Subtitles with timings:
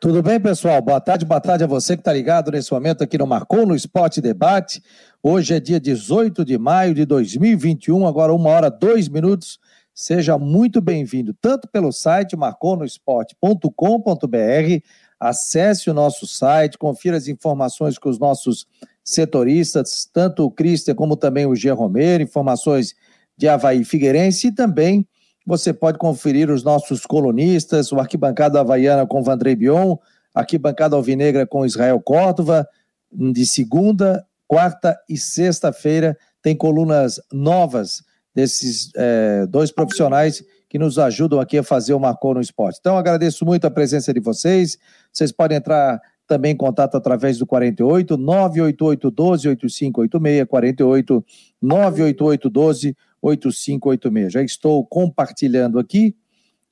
[0.00, 0.80] Tudo bem, pessoal?
[0.80, 3.74] Boa tarde, boa tarde a você que está ligado nesse momento aqui no Marcou no
[3.74, 4.80] Esporte Debate.
[5.20, 9.58] Hoje é dia 18 de maio de 2021, agora uma hora, dois minutos.
[9.92, 14.84] Seja muito bem-vindo, tanto pelo site marconosport.com.br,
[15.18, 18.68] acesse o nosso site, confira as informações com os nossos
[19.02, 21.72] setoristas, tanto o Cristian como também o G.
[21.72, 22.94] Romero, informações
[23.36, 25.04] de Havaí Figueirense e também
[25.48, 29.96] você pode conferir os nossos colunistas, o Arquibancada Havaiana com Vandrei Bion,
[30.34, 32.68] Arquibancada Alvinegra com Israel Córdova,
[33.10, 38.02] de segunda, quarta e sexta-feira tem colunas novas
[38.34, 42.76] desses é, dois profissionais que nos ajudam aqui a fazer o Marcou no Esporte.
[42.78, 44.76] Então, agradeço muito a presença de vocês.
[45.10, 51.24] Vocês podem entrar também contato através do 48 988 12 8586, 48
[51.60, 54.32] 988 12 8586.
[54.32, 56.16] Já estou compartilhando aqui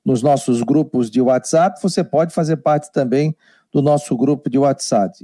[0.05, 1.81] nos nossos grupos de WhatsApp.
[1.81, 3.35] Você pode fazer parte também
[3.73, 5.17] do nosso grupo de WhatsApp.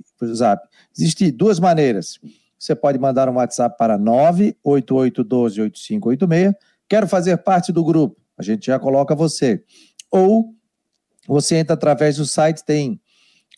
[0.98, 2.20] Existem duas maneiras.
[2.60, 6.54] Você pode mandar um WhatsApp para 988128586.
[6.90, 8.18] Quero fazer parte do grupo.
[8.38, 9.64] A gente já coloca você.
[10.12, 10.54] Ou
[11.28, 13.00] você entra através do site, tem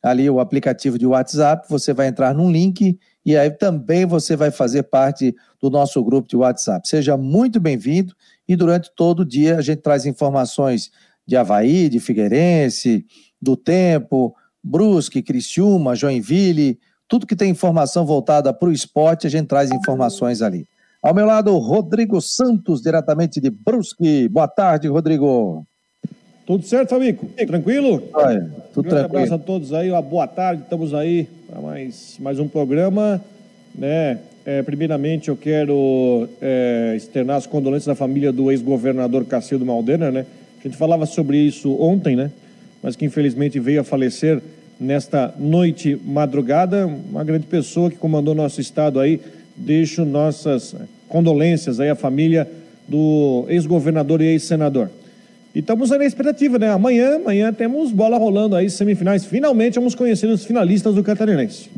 [0.05, 4.51] ali o aplicativo de WhatsApp, você vai entrar num link e aí também você vai
[4.51, 6.87] fazer parte do nosso grupo de WhatsApp.
[6.87, 8.13] Seja muito bem-vindo
[8.47, 10.91] e durante todo o dia a gente traz informações
[11.25, 13.03] de Havaí, de Figueirense,
[13.41, 19.47] do Tempo, Brusque, Criciúma, Joinville, tudo que tem informação voltada para o esporte, a gente
[19.47, 20.67] traz informações ali.
[21.01, 24.29] Ao meu lado, Rodrigo Santos, diretamente de Brusque.
[24.29, 25.65] Boa tarde, Rodrigo.
[26.45, 27.27] Tudo certo, amigo?
[27.47, 28.03] Tranquilo?
[28.13, 29.17] Olha, tudo um tranquilo.
[29.17, 33.19] abraço a todos aí, uma boa tarde, estamos aí para mais, mais um programa,
[33.73, 34.19] né?
[34.45, 40.27] É, primeiramente, eu quero é, externar as condolências da família do ex-governador Cacildo Maldener, né?
[40.59, 42.29] A gente falava sobre isso ontem, né?
[42.83, 44.39] Mas que infelizmente veio a falecer
[44.79, 46.85] nesta noite madrugada.
[46.85, 49.19] Uma grande pessoa que comandou nosso estado aí.
[49.55, 50.75] Deixo nossas
[51.09, 52.47] condolências aí à família
[52.88, 54.91] do ex-governador e ex-senador.
[55.55, 56.69] E estamos na expectativa, né?
[56.69, 59.23] Amanhã, amanhã temos bola rolando aí, semifinais.
[59.23, 61.71] Finalmente vamos conhecer os finalistas do Catarinense.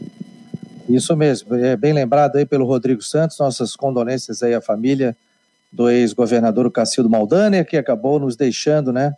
[0.90, 5.16] Isso mesmo, é bem lembrado aí pelo Rodrigo Santos, nossas condolências aí à família
[5.72, 9.14] do ex-governador Cacildo Maldaner, que acabou nos deixando, né,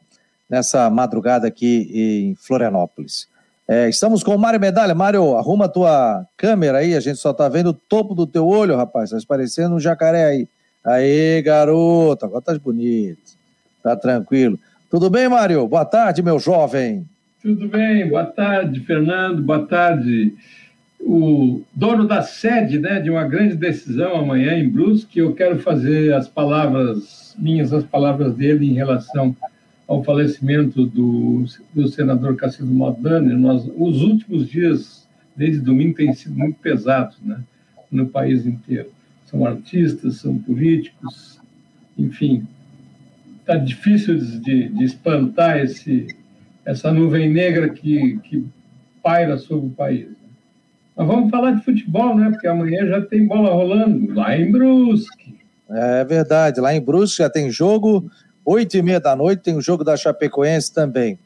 [0.49, 3.29] nessa madrugada aqui em Florianópolis.
[3.65, 4.93] É, estamos com o Mário Medalha.
[4.93, 8.45] Mário, arruma a tua câmera aí, a gente só tá vendo o topo do teu
[8.45, 10.49] olho, rapaz, tá parecendo um jacaré aí.
[10.83, 13.38] Aí, garoto, agora tá bonito.
[13.83, 14.59] Tá tranquilo.
[14.89, 15.67] Tudo bem, Mário?
[15.67, 17.05] Boa tarde, meu jovem.
[17.41, 20.33] Tudo bem, boa tarde, Fernando, boa tarde.
[20.99, 26.13] O dono da sede né, de uma grande decisão amanhã em Brusque, eu quero fazer
[26.13, 29.33] as palavras minhas, as palavras dele em relação
[29.87, 33.37] ao falecimento do, do senador Cacildo Maldaner.
[33.37, 37.39] Nós, os últimos dias, desde domingo, têm sido muito pesados né,
[37.89, 38.91] no país inteiro.
[39.25, 41.39] São artistas, são políticos,
[41.97, 42.45] enfim,
[43.49, 46.07] está difícil de, de, espantar esse,
[46.63, 48.45] essa nuvem negra que, que
[49.01, 50.07] paira sobre o país.
[50.95, 52.29] Mas vamos falar de futebol, né?
[52.29, 55.35] Porque amanhã já tem bola rolando lá em Brusque.
[55.67, 58.09] É verdade, lá em Brusque já tem jogo,
[58.45, 61.17] oito e meia da noite tem o jogo da Chapecoense também.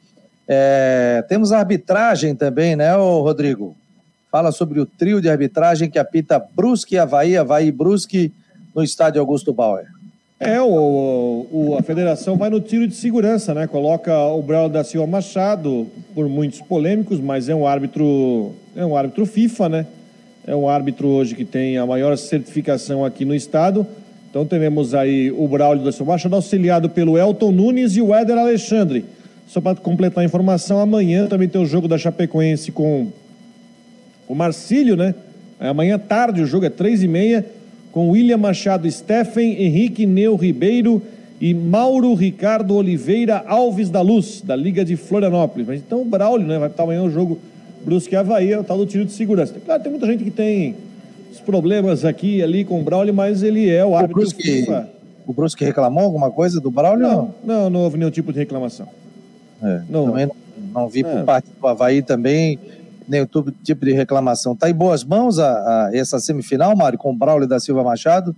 [0.48, 3.76] É, temos arbitragem também, né, Rodrigo?
[4.30, 8.32] Fala sobre o trio de arbitragem que apita Brusque, Havaí, Havaí Brusque
[8.74, 9.86] no estádio Augusto Bauer.
[10.40, 13.68] É, o, o, a federação vai no tiro de segurança, né?
[13.68, 18.96] Coloca o Braulio da Silva Machado, por muitos polêmicos, mas é um árbitro, é um
[18.96, 19.86] árbitro FIFA, né?
[20.44, 23.86] É um árbitro hoje que tem a maior certificação aqui no estado.
[24.28, 28.36] Então teremos aí o Braulio da Silva Machado, auxiliado pelo Elton Nunes e o Éder
[28.36, 29.04] Alexandre.
[29.46, 33.06] Só para completar a informação, amanhã também tem o jogo da Chapecoense com
[34.26, 35.14] o Marcílio, né?
[35.60, 37.46] É amanhã tarde o jogo é três e meia
[37.94, 41.00] com William Machado Steffen, Henrique Neu Ribeiro
[41.40, 45.64] e Mauro Ricardo Oliveira Alves da Luz, da Liga de Florianópolis.
[45.64, 46.58] Mas então o Braulio, né?
[46.58, 47.38] Vai estar amanhã o jogo
[47.84, 49.54] Brusque Havaí, é o tal do tiro de segurança.
[49.64, 50.74] Claro, tem muita gente que tem
[51.30, 54.42] os problemas aqui e ali com o Braulio, mas ele é o árbitro o Brusque,
[54.42, 54.88] FIFA.
[55.24, 57.06] O Brusque reclamou alguma coisa do Braulio?
[57.06, 58.88] Não, não, não houve nenhum tipo de reclamação.
[59.62, 60.34] É, não, também não,
[60.82, 61.04] não vi é.
[61.04, 62.58] por parte do Havaí também
[63.08, 63.26] nenhum
[63.62, 64.52] tipo de reclamação.
[64.52, 68.34] Está em boas mãos a, a, essa semifinal, Mário, com o Braulio da Silva Machado?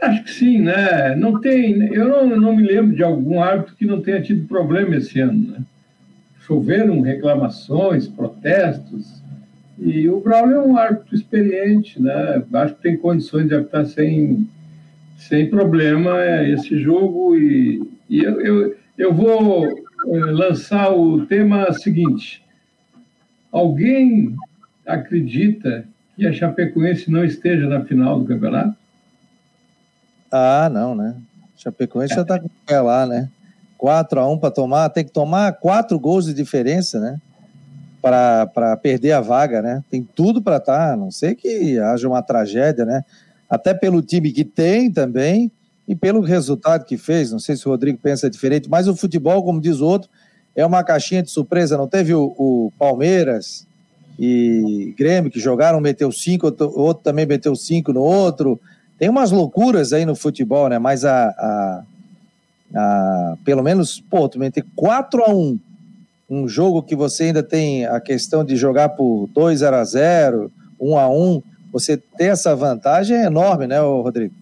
[0.00, 1.14] Acho que sim, né?
[1.14, 4.96] Não tem, eu não, não me lembro de algum árbitro que não tenha tido problema
[4.96, 5.58] esse ano, né?
[6.46, 9.20] Choveram reclamações, protestos,
[9.78, 12.42] e o Braulio é um árbitro experiente, né?
[12.54, 14.48] Acho que tem condições de arbitrar sem,
[15.16, 22.42] sem problema esse jogo, e, e eu, eu, eu vou eh, lançar o tema seguinte
[23.52, 24.34] Alguém
[24.86, 25.84] acredita
[26.16, 28.76] que a Chapecoense não esteja na final do campeonato?
[30.30, 31.16] Ah, não, né?
[31.56, 33.28] Chapecoense já está com o pé lá, né?
[33.76, 37.20] 4 a 1 para tomar, tem que tomar quatro gols de diferença, né?
[38.00, 39.82] Para perder a vaga, né?
[39.90, 43.04] Tem tudo para estar, tá, a não sei que haja uma tragédia, né?
[43.48, 45.50] Até pelo time que tem também
[45.88, 47.32] e pelo resultado que fez.
[47.32, 50.08] Não sei se o Rodrigo pensa diferente, mas o futebol, como diz o outro,
[50.54, 51.76] é uma caixinha de surpresa.
[51.76, 53.66] Não teve o, o Palmeiras
[54.18, 58.60] e Grêmio que jogaram, meteu cinco, o outro também meteu cinco no outro.
[58.98, 60.78] Tem umas loucuras aí no futebol, né?
[60.78, 61.82] Mas a, a,
[62.74, 65.58] a pelo menos, pô, tu meter 4 a 1
[66.28, 70.98] um jogo que você ainda tem a questão de jogar por 2 a 0 1
[70.98, 71.42] a 1
[71.72, 74.34] você ter essa vantagem é enorme, né, Rodrigo?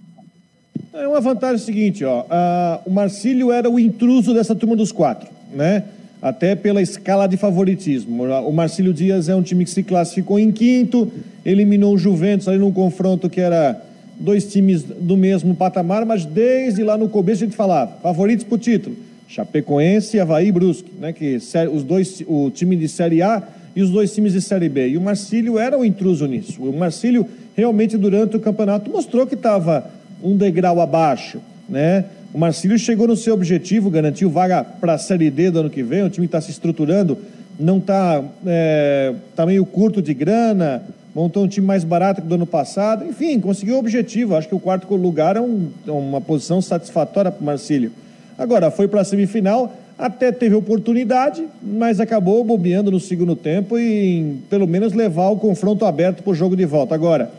[0.92, 2.22] É uma vantagem seguinte, ó.
[2.22, 5.84] Uh, o Marcílio era o intruso dessa turma dos quatro, né?
[6.20, 8.24] Até pela escala de favoritismo.
[8.24, 11.10] O Marcílio Dias é um time que se classificou em quinto,
[11.44, 13.80] eliminou o Juventus ali num confronto que era
[14.18, 18.56] dois times do mesmo patamar, mas desde lá no começo a gente falava, favoritos para
[18.56, 18.96] o título,
[19.28, 21.38] Chapecoense, Havaí Brusque, né, que
[21.72, 23.42] os dois, o time de Série A
[23.76, 24.88] e os dois times de Série B.
[24.88, 26.60] E o Marcílio era o intruso nisso.
[26.60, 27.26] O Marcílio
[27.56, 29.88] realmente durante o campeonato mostrou que estava
[30.20, 31.38] um degrau abaixo,
[31.68, 32.06] né?
[32.32, 35.82] O Marcílio chegou no seu objetivo, garantiu vaga para a Série D do ano que
[35.82, 37.16] vem, o time está se estruturando,
[37.58, 40.82] não está é, tá meio curto de grana,
[41.14, 44.36] montou um time mais barato que do ano passado, enfim, conseguiu o objetivo.
[44.36, 47.90] Acho que o quarto lugar é um, é uma posição satisfatória para o Marcílio.
[48.36, 54.36] Agora, foi para a semifinal, até teve oportunidade, mas acabou bobeando no segundo tempo e
[54.50, 56.94] pelo menos levar o confronto aberto para o jogo de volta.
[56.94, 57.30] Agora,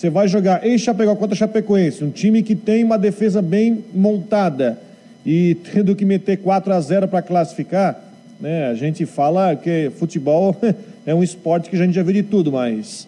[0.00, 4.78] você vai jogar ex-Chapecó contra Chapecoense, um time que tem uma defesa bem montada
[5.26, 8.02] e tendo que meter 4 a 0 para classificar,
[8.40, 8.68] né?
[8.68, 10.56] A gente fala que futebol
[11.04, 13.06] é um esporte que a gente já viu de tudo, mas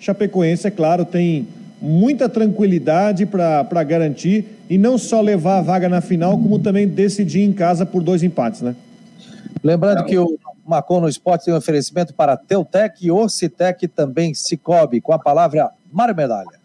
[0.00, 1.46] Chapecoense, é claro, tem
[1.80, 7.42] muita tranquilidade para garantir e não só levar a vaga na final, como também decidir
[7.42, 8.74] em casa por dois empates, né?
[9.62, 10.36] Lembrando que o
[10.66, 15.70] Macon no Esporte tem um oferecimento para Teutec e Orcitec também Cicobi, com a palavra
[15.92, 16.62] Mário Medalha.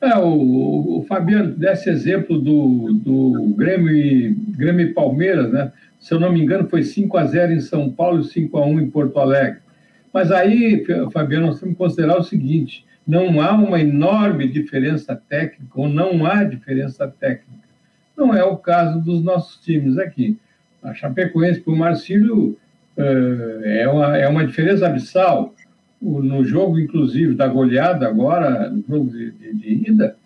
[0.00, 5.72] É, o, o Fabiano desse exemplo do, do Grêmio, e, Grêmio e Palmeiras, né?
[6.00, 8.66] Se eu não me engano, foi 5 a 0 em São Paulo e 5 a
[8.66, 9.60] 1 em Porto Alegre.
[10.12, 15.72] Mas aí, Fabiano, nós temos que considerar o seguinte: não há uma enorme diferença técnica,
[15.74, 17.62] ou não há diferença técnica.
[18.16, 20.36] Não é o caso dos nossos times aqui.
[20.82, 22.58] A Chapecoense para o Marcílio
[22.96, 25.54] é uma, é uma diferença abissal.
[26.02, 30.16] No jogo, inclusive, da goleada agora, no jogo de, de, de ida,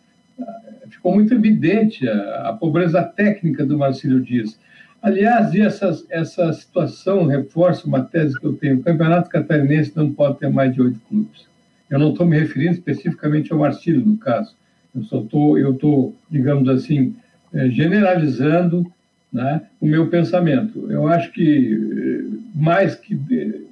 [0.88, 4.58] ficou muito evidente a, a, pobreza técnica do Marcílio Dias.
[5.02, 8.78] Aliás, essa, essa situação reforça uma tese que eu tenho.
[8.78, 11.46] O Campeonato Catarinense não pode ter mais de oito clubes.
[11.90, 14.56] Eu não estou me referindo especificamente ao Marcílio, no caso.
[14.94, 17.14] Eu só estou, eu estou, digamos assim,
[17.52, 18.90] eh, generalizando
[19.32, 20.90] né, o meu pensamento.
[20.90, 23.14] Eu acho que eh, mais que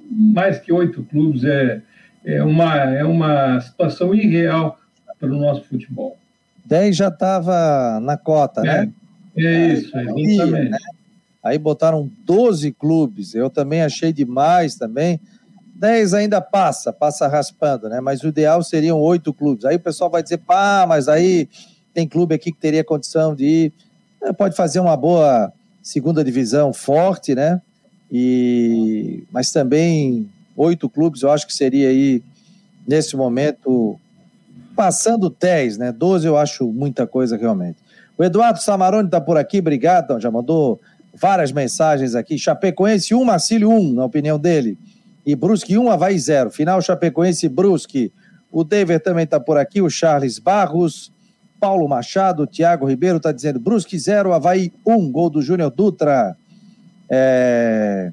[0.09, 1.81] mais que oito clubes é,
[2.25, 4.79] é, uma, é uma situação irreal
[5.19, 6.17] para o nosso futebol.
[6.65, 8.91] Dez já estava na cota, é, né?
[9.37, 10.71] É isso, exatamente.
[10.71, 10.77] Né?
[11.43, 15.19] Aí botaram 12 clubes, eu também achei demais também.
[15.75, 18.01] 10 ainda passa, passa raspando, né?
[18.01, 19.65] Mas o ideal seriam oito clubes.
[19.65, 21.47] Aí o pessoal vai dizer, pá, mas aí
[21.93, 23.73] tem clube aqui que teria condição de ir.
[24.23, 25.53] É, pode fazer uma boa
[25.83, 27.61] segunda divisão forte, né?
[28.11, 32.23] E, mas também oito clubes, eu acho que seria aí,
[32.87, 33.99] nesse momento,
[34.75, 35.91] passando 10, né?
[35.91, 37.77] 12 eu acho muita coisa realmente.
[38.17, 40.79] O Eduardo Samarone está por aqui, obrigado, já mandou
[41.13, 42.37] várias mensagens aqui.
[42.37, 44.77] Chapecoense 1, Marcílio 1, na opinião dele.
[45.25, 46.51] E Brusque 1, Havaí 0.
[46.51, 48.11] Final Chapecoense Brusque.
[48.51, 51.11] O David também está por aqui, o Charles Barros,
[51.59, 56.37] Paulo Machado, Thiago Ribeiro está dizendo Brusque 0, Havaí 1, gol do Júnior Dutra.
[57.09, 58.11] É...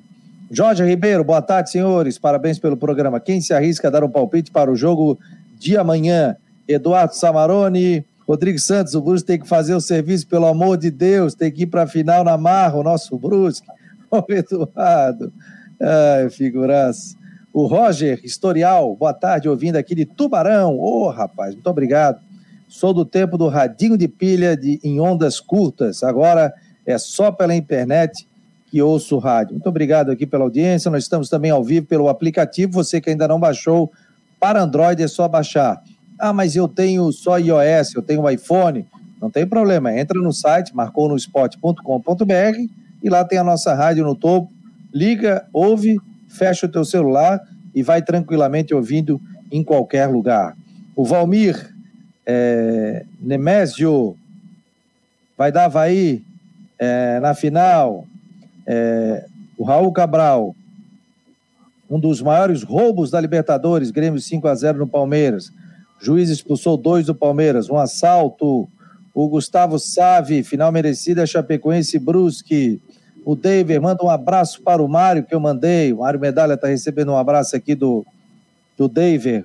[0.55, 2.19] Jorge Ribeiro, boa tarde, senhores.
[2.19, 3.19] Parabéns pelo programa.
[3.19, 5.19] Quem se arrisca a dar um palpite para o jogo
[5.59, 6.37] de amanhã?
[6.69, 11.35] Eduardo Samarone, Rodrigo Santos, o Brusque tem que fazer o serviço, pelo amor de Deus,
[11.35, 13.67] tem que ir para a final na marra, o nosso Brusque.
[14.13, 15.33] Ô, Eduardo,
[15.81, 17.17] ai, figuraça.
[17.51, 20.79] O Roger Historial, boa tarde, ouvindo aqui de Tubarão.
[20.79, 22.21] Ô, oh, rapaz, muito obrigado.
[22.69, 26.53] Sou do tempo do radinho de pilha de, em ondas curtas, agora
[26.85, 28.29] é só pela internet
[28.73, 29.53] que ouço o rádio.
[29.53, 30.91] Muito obrigado aqui pela audiência.
[30.91, 32.73] Nós estamos também ao vivo pelo aplicativo.
[32.73, 33.93] Você que ainda não baixou,
[34.41, 35.83] para Android é só baixar.
[36.19, 38.87] Ah, mas eu tenho só iOS, eu tenho iPhone.
[39.21, 42.59] Não tem problema, entra no site marconospot.com.br
[43.03, 44.51] e lá tem a nossa rádio no topo.
[44.91, 47.43] Liga, ouve, fecha o teu celular
[47.75, 50.57] e vai tranquilamente ouvindo em qualquer lugar.
[50.97, 51.75] O Valmir
[52.25, 54.17] é, Nemésio
[55.37, 56.25] vai dar Havaí
[56.79, 58.07] é, na final.
[58.67, 59.27] É,
[59.57, 60.55] o Raul Cabral,
[61.91, 65.53] um dos maiores roubos da Libertadores, Grêmio 5 a 0 no Palmeiras.
[66.01, 68.69] Juiz expulsou dois do Palmeiras, um assalto.
[69.15, 72.81] O Gustavo Save, final merecida, Chapecoense Brusque.
[73.25, 75.93] O David manda um abraço para o Mário que eu mandei.
[75.93, 78.05] O Mário Medalha está recebendo um abraço aqui do,
[78.77, 79.45] do David.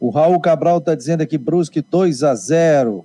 [0.00, 3.04] O Raul Cabral está dizendo aqui, Brusque 2 a 0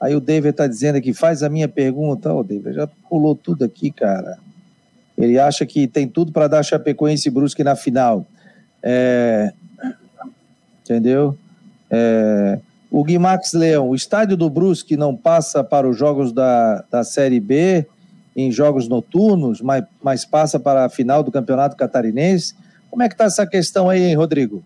[0.00, 2.32] Aí o David está dizendo aqui, faz a minha pergunta.
[2.32, 4.38] Ô, oh, David, já pulou tudo aqui, cara.
[5.20, 8.26] Ele acha que tem tudo para dar Chapecoense e Brusque na final.
[8.82, 9.52] É...
[10.82, 11.36] Entendeu?
[11.90, 12.58] É...
[12.90, 17.38] O Guimax Leão, o estádio do Brusque não passa para os jogos da, da Série
[17.38, 17.86] B
[18.34, 22.54] em jogos noturnos, mas, mas passa para a final do Campeonato Catarinense.
[22.90, 24.64] Como é que está essa questão aí, hein, Rodrigo?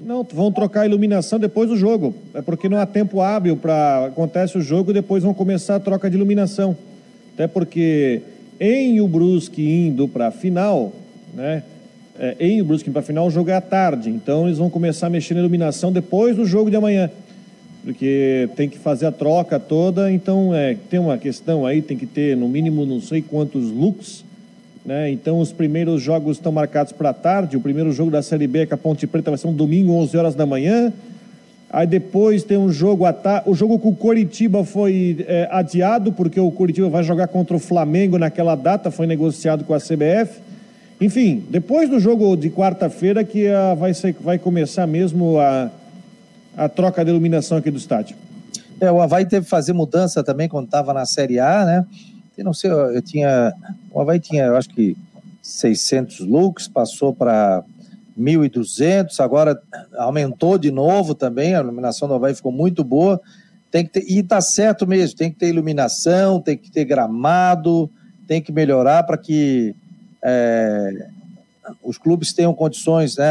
[0.00, 2.14] Não, vão trocar a iluminação depois do jogo.
[2.34, 5.80] É porque não há tempo hábil para acontece o jogo e depois vão começar a
[5.80, 6.76] troca de iluminação.
[7.32, 8.22] Até porque
[8.58, 10.92] em o Brusque indo para a final,
[11.34, 11.62] né?
[12.18, 14.10] É, em o Brusque para a final, o jogo é à tarde.
[14.10, 17.10] Então eles vão começar a mexer na iluminação depois do jogo de amanhã.
[17.82, 22.06] Porque tem que fazer a troca toda, então é, tem uma questão aí, tem que
[22.06, 24.24] ter no mínimo não sei quantos looks
[24.84, 25.10] né?
[25.10, 27.56] Então, os primeiros jogos estão marcados para tarde.
[27.56, 30.16] O primeiro jogo da Série B com a Ponte Preta vai ser um domingo, 11
[30.16, 30.92] horas da manhã.
[31.74, 33.04] Aí depois tem um jogo.
[33.46, 37.58] O jogo com o Coritiba foi é, adiado, porque o Coritiba vai jogar contra o
[37.58, 40.40] Flamengo naquela data, foi negociado com a CBF.
[41.00, 45.68] Enfim, depois do jogo de quarta-feira que a, vai, ser, vai começar mesmo a,
[46.56, 48.14] a troca de iluminação aqui do estádio.
[48.80, 51.86] É, o Havaí teve que fazer mudança também quando estava na Série A, né?
[52.38, 53.52] eu não sei, eu tinha,
[53.90, 54.96] o Havaí tinha, eu acho que
[55.42, 57.64] 600 looks, passou para
[58.18, 59.60] 1.200, agora
[59.96, 63.20] aumentou de novo também, a iluminação do Havaí ficou muito boa,
[63.70, 67.90] tem que ter, e está certo mesmo, tem que ter iluminação, tem que ter gramado,
[68.26, 69.74] tem que melhorar para que
[70.22, 71.08] é,
[71.82, 73.26] os clubes tenham condições, né,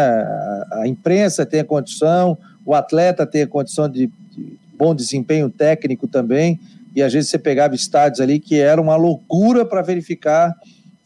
[0.72, 6.60] a, imprensa tenha condição, o atleta tenha condição de, de bom desempenho técnico também,
[6.96, 10.54] e às vezes você pegava estádios ali que era uma loucura para verificar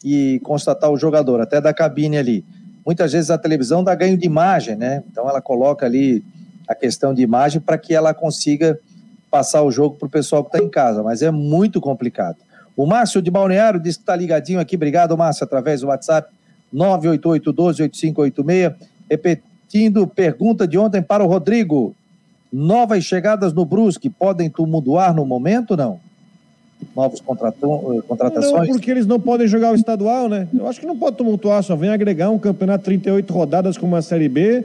[0.04, 2.44] e constatar o jogador, até da cabine ali.
[2.88, 5.02] Muitas vezes a televisão dá ganho de imagem, né?
[5.12, 6.24] Então ela coloca ali
[6.66, 8.80] a questão de imagem para que ela consiga
[9.30, 12.38] passar o jogo para o pessoal que está em casa, mas é muito complicado.
[12.74, 14.74] O Márcio de Balneário disse que está ligadinho aqui.
[14.74, 16.32] Obrigado, Márcio, através do WhatsApp
[16.74, 18.74] 988-12-8586.
[19.10, 21.94] Repetindo, pergunta de ontem para o Rodrigo.
[22.50, 26.00] Novas chegadas no Brusque podem tumultuar no momento, não?
[26.94, 28.68] Novos eh, contratações?
[28.68, 30.48] Não, porque eles não podem jogar o estadual, né?
[30.52, 34.02] Eu acho que não pode tumultuar, só vem agregar um campeonato 38 rodadas como a
[34.02, 34.64] Série B.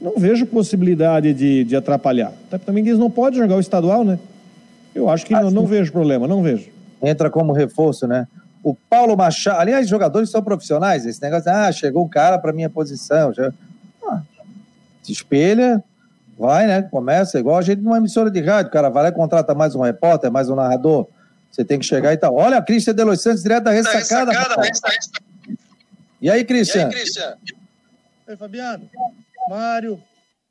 [0.00, 2.32] Não vejo possibilidade de, de atrapalhar.
[2.46, 4.18] Até também eles não podem jogar o estadual, né?
[4.94, 6.70] Eu acho que ah, não, não vejo problema, não vejo.
[7.02, 8.26] Entra como reforço, né?
[8.62, 12.70] O Paulo Machado, aliás, jogadores são profissionais, esse negócio, ah, chegou um cara para minha
[12.70, 13.32] posição.
[13.32, 13.52] Já...
[14.06, 14.22] Ah,
[15.02, 15.82] se espelha,
[16.38, 16.82] Vai, né?
[16.82, 18.68] Começa igual a gente numa emissora de rádio.
[18.68, 21.08] O cara vai lá e contrata mais um repórter, mais um narrador.
[21.50, 22.34] Você tem que chegar e tal.
[22.34, 24.32] Olha a Cristian de Los Santos, direto da ressacada.
[26.20, 26.82] E aí, Cristian?
[26.82, 27.38] E aí, Cristian?
[28.28, 28.90] Oi, Fabiano.
[29.48, 30.02] Mário,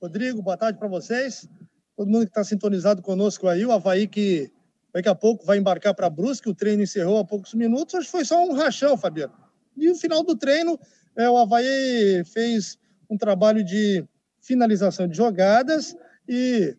[0.02, 1.48] Rodrigo, boa tarde para vocês.
[1.96, 3.66] Todo mundo que está sintonizado conosco aí.
[3.66, 4.52] O Havaí que
[4.94, 6.50] daqui a pouco vai embarcar para Brusque.
[6.50, 7.94] O treino encerrou há poucos minutos.
[7.94, 9.34] Hoje foi só um rachão, Fabiano.
[9.76, 10.80] E no final do treino,
[11.16, 12.78] é, o Havaí fez
[13.10, 14.04] um trabalho de
[14.42, 15.96] finalização de jogadas
[16.28, 16.76] e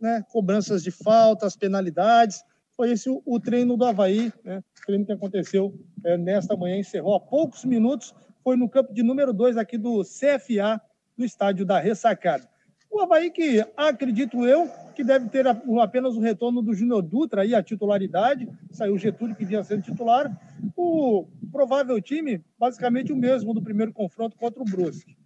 [0.00, 2.42] né, cobranças de faltas, penalidades.
[2.76, 6.76] Foi esse o, o treino do Havaí, né, o treino que aconteceu é, nesta manhã,
[6.76, 8.14] encerrou há poucos minutos,
[8.44, 10.80] foi no campo de número 2 aqui do CFA,
[11.16, 12.46] no estádio da Ressacada.
[12.90, 17.54] O Havaí que, acredito eu, que deve ter apenas o retorno do Júnior Dutra aí,
[17.54, 20.30] a titularidade, saiu o Getúlio que vinha sendo titular,
[20.76, 25.16] o provável time, basicamente o mesmo do primeiro confronto contra o Brusque.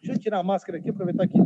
[0.00, 1.38] Deixa eu tirar a máscara aqui, aproveitar que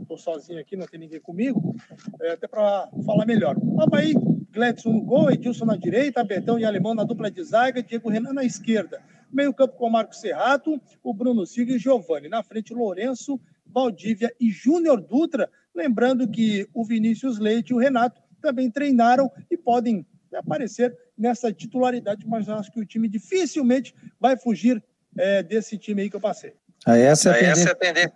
[0.00, 1.74] estou sozinho aqui, não tem ninguém comigo,
[2.20, 3.56] é, até para falar melhor.
[3.80, 4.14] Havaí,
[4.52, 8.34] Gledson no gol, Edilson na direita, Betão e Alemão na dupla de zaga, Diego Renan
[8.34, 9.02] na esquerda.
[9.32, 12.28] Meio campo com o Marcos Serrato, o Bruno Silva e Giovani.
[12.28, 15.50] Na frente, Lourenço, Valdívia e Júnior Dutra.
[15.74, 20.04] Lembrando que o Vinícius Leite e o Renato também treinaram e podem
[20.34, 24.82] aparecer nessa titularidade, mas acho que o time dificilmente vai fugir
[25.16, 26.54] é, desse time aí que eu passei.
[26.86, 27.60] Ah, essa é a tendência.
[27.60, 28.12] Essa é a tendência.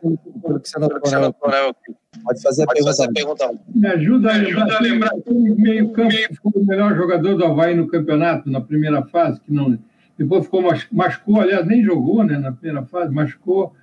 [2.25, 2.85] Pode fazer a, Pode pergunta.
[2.85, 3.51] Fazer a pergunta.
[3.75, 7.45] Me ajuda, Me ajuda a lembrar o meio campo que foi o melhor jogador do
[7.45, 9.79] Havaí no campeonato, na primeira fase, que não.
[10.19, 13.75] Depois ficou machucou, aliás, nem jogou né, na primeira fase, machucou.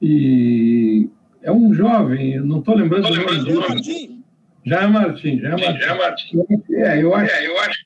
[0.00, 1.08] e
[1.42, 4.24] é um jovem, não estou lembrando o nome dele.
[4.64, 5.78] Já é Martim, já é Martim.
[5.78, 6.38] Já é Martim.
[6.70, 7.84] É, eu acho, é, eu acho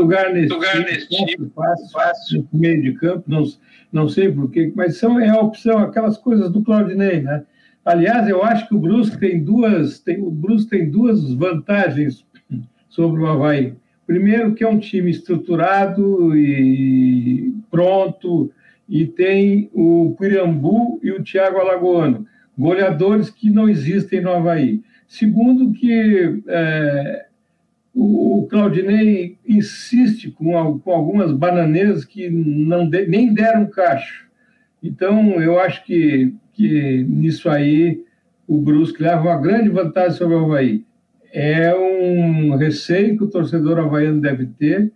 [0.00, 3.44] lugar nesse, lugar nesse tipo, fácil, fácil, no meio de campo, não,
[3.92, 7.44] não sei porquê, mas são, é a opção, aquelas coisas do Claudinei, né?
[7.84, 12.24] Aliás, eu acho que o Brusque tem duas, tem, o Brusque tem duas vantagens
[12.88, 13.74] sobre o Havaí.
[14.06, 18.50] Primeiro, que é um time estruturado e pronto,
[18.88, 22.26] e tem o Pirambu e o Thiago Alagoano,
[22.58, 24.82] goleadores que não existem no Havaí.
[25.06, 27.26] Segundo, que é,
[27.94, 34.28] o Claudinei insiste com, com algumas bananeiras que não de, nem deram cacho.
[34.82, 38.02] Então, eu acho que, que nisso aí
[38.46, 40.84] o Brusque leva uma grande vantagem sobre o Havaí.
[41.32, 44.92] É um receio que o torcedor havaiano deve ter,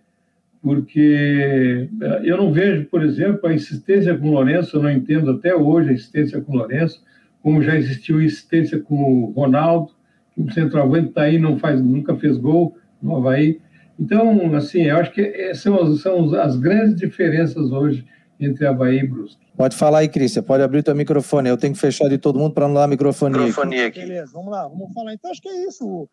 [0.63, 5.31] porque eh, eu não vejo, por exemplo, a insistência com o Lourenço, eu não entendo
[5.31, 7.05] até hoje a insistência com o Lourenço,
[7.43, 9.93] como já existiu insistência com o Ronaldo,
[10.35, 13.61] que o centroavante está aí, não faz, nunca fez gol no Havaí.
[13.99, 18.05] Então, assim, eu acho que eh, são, são as grandes diferenças hoje
[18.41, 19.45] entre Havaí e Brusque.
[19.57, 21.49] Pode falar aí, Cristian, pode abrir o teu microfone.
[21.49, 24.01] Eu tenho que fechar de todo mundo para não dar microfone microfonia aqui.
[24.01, 24.09] aqui.
[24.09, 25.15] Beleza, vamos lá, vamos falar.
[25.15, 26.09] Então, acho que é isso.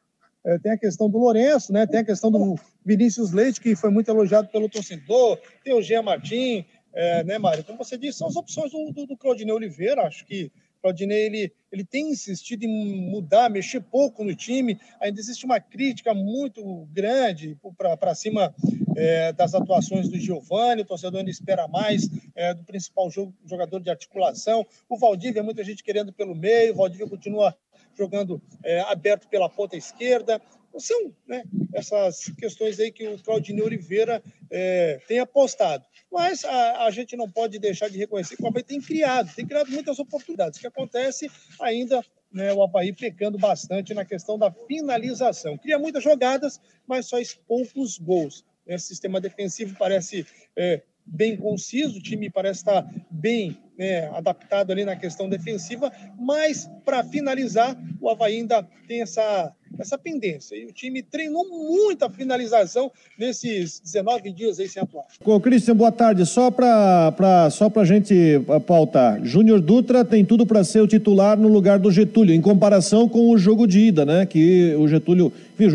[0.46, 1.88] É, tem a questão do Lourenço, né?
[1.88, 2.56] tem a questão do
[2.86, 7.64] Vinícius Leite, que foi muito elogiado pelo torcedor, tem o Jean Martin, é, né, Mário?
[7.64, 11.54] Como você disse, são as opções do, do, do Claudinei Oliveira, acho que Claudinei ele,
[11.72, 17.58] ele tem insistido em mudar, mexer pouco no time, ainda existe uma crítica muito grande
[18.00, 18.54] para cima
[18.96, 23.10] é, das atuações do Giovani, o torcedor ainda espera mais é, do principal
[23.46, 27.56] jogador de articulação, o Valdívia, muita gente querendo pelo meio, o Valdívia continua
[27.98, 30.42] jogando é, aberto pela ponta esquerda.
[30.78, 35.86] São né, essas questões aí que o Claudinei Oliveira é, tem apostado.
[36.12, 39.46] Mas a, a, gente não pode deixar de reconhecer que o Havaí tem criado, tem
[39.46, 40.58] criado muitas oportunidades.
[40.58, 45.58] O que acontece ainda né, o Havaí pecando bastante na questão da finalização.
[45.58, 48.46] Cria muitas jogadas, mas só poucos gols.
[48.66, 54.86] Esse sistema defensivo parece é, bem conciso, o time parece estar bem né, adaptado ali
[54.86, 60.56] na questão defensiva, mas para finalizar, o Havaí ainda tem essa, essa pendência.
[60.56, 65.06] E o time treinou muita finalização nesses 19 dias aí sem atuar.
[65.24, 66.26] Ô, Cristian, boa tarde.
[66.26, 71.48] Só para só a gente pautar, Júnior Dutra tem tudo para ser o titular no
[71.48, 74.26] lugar do Getúlio, em comparação com o jogo de ida, né?
[74.26, 75.66] Que o Getúlio, enfim,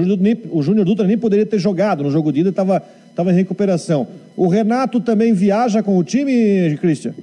[0.50, 2.82] o Júnior Dutra nem poderia ter jogado no jogo de ida, estava
[3.16, 4.06] estava em recuperação.
[4.36, 7.14] O Renato também viaja com o time, Cristian?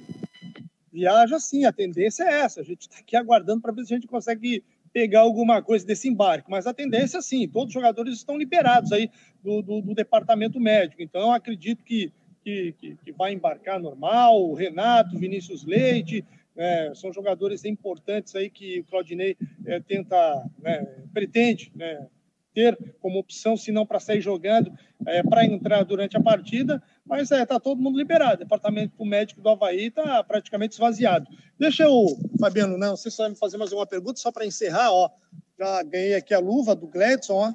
[0.92, 2.62] Viaja sim, a tendência é essa.
[2.62, 6.08] A gente está aqui aguardando para ver se a gente consegue pegar alguma coisa desse
[6.08, 6.50] embarque.
[6.50, 9.10] Mas a tendência, sim, todos os jogadores estão liberados aí
[9.44, 11.02] do, do, do departamento médico.
[11.02, 14.40] Então, acredito que, que, que, que, vai embarcar normal.
[14.40, 16.24] O Renato, Vinícius Leite,
[16.56, 22.08] é, são jogadores importantes aí que o Claudinei é, tenta, né, pretende, né,
[22.54, 24.72] ter como opção, se não para sair jogando,
[25.06, 28.38] é, para entrar durante a partida, mas está é, tá todo mundo liberado.
[28.38, 31.28] Departamento médico do Havaí está praticamente esvaziado.
[31.60, 32.06] Deixa eu,
[32.40, 35.10] Fabiano, não, você só me fazer mais uma pergunta, só para encerrar, ó.
[35.58, 37.54] Já ganhei aqui a luva do Gledson, ó,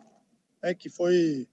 [0.63, 1.47] é, que foi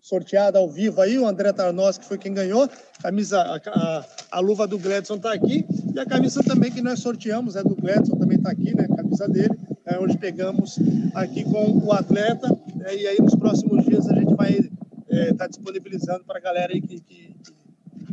[0.00, 2.68] sorteada ao vivo aí, o André Tarnós, que foi quem ganhou.
[3.00, 5.64] Camisa, a, a, a luva do Gledson está aqui.
[5.94, 8.86] E a camisa também que nós sorteamos, é do Gledson, também está aqui, né?
[8.90, 9.56] A camisa dele
[9.86, 10.78] é, onde pegamos
[11.14, 12.48] aqui com o atleta.
[12.84, 14.70] É, e aí, nos próximos dias, a gente vai estar
[15.10, 17.34] é, tá disponibilizando para a galera aí que, que,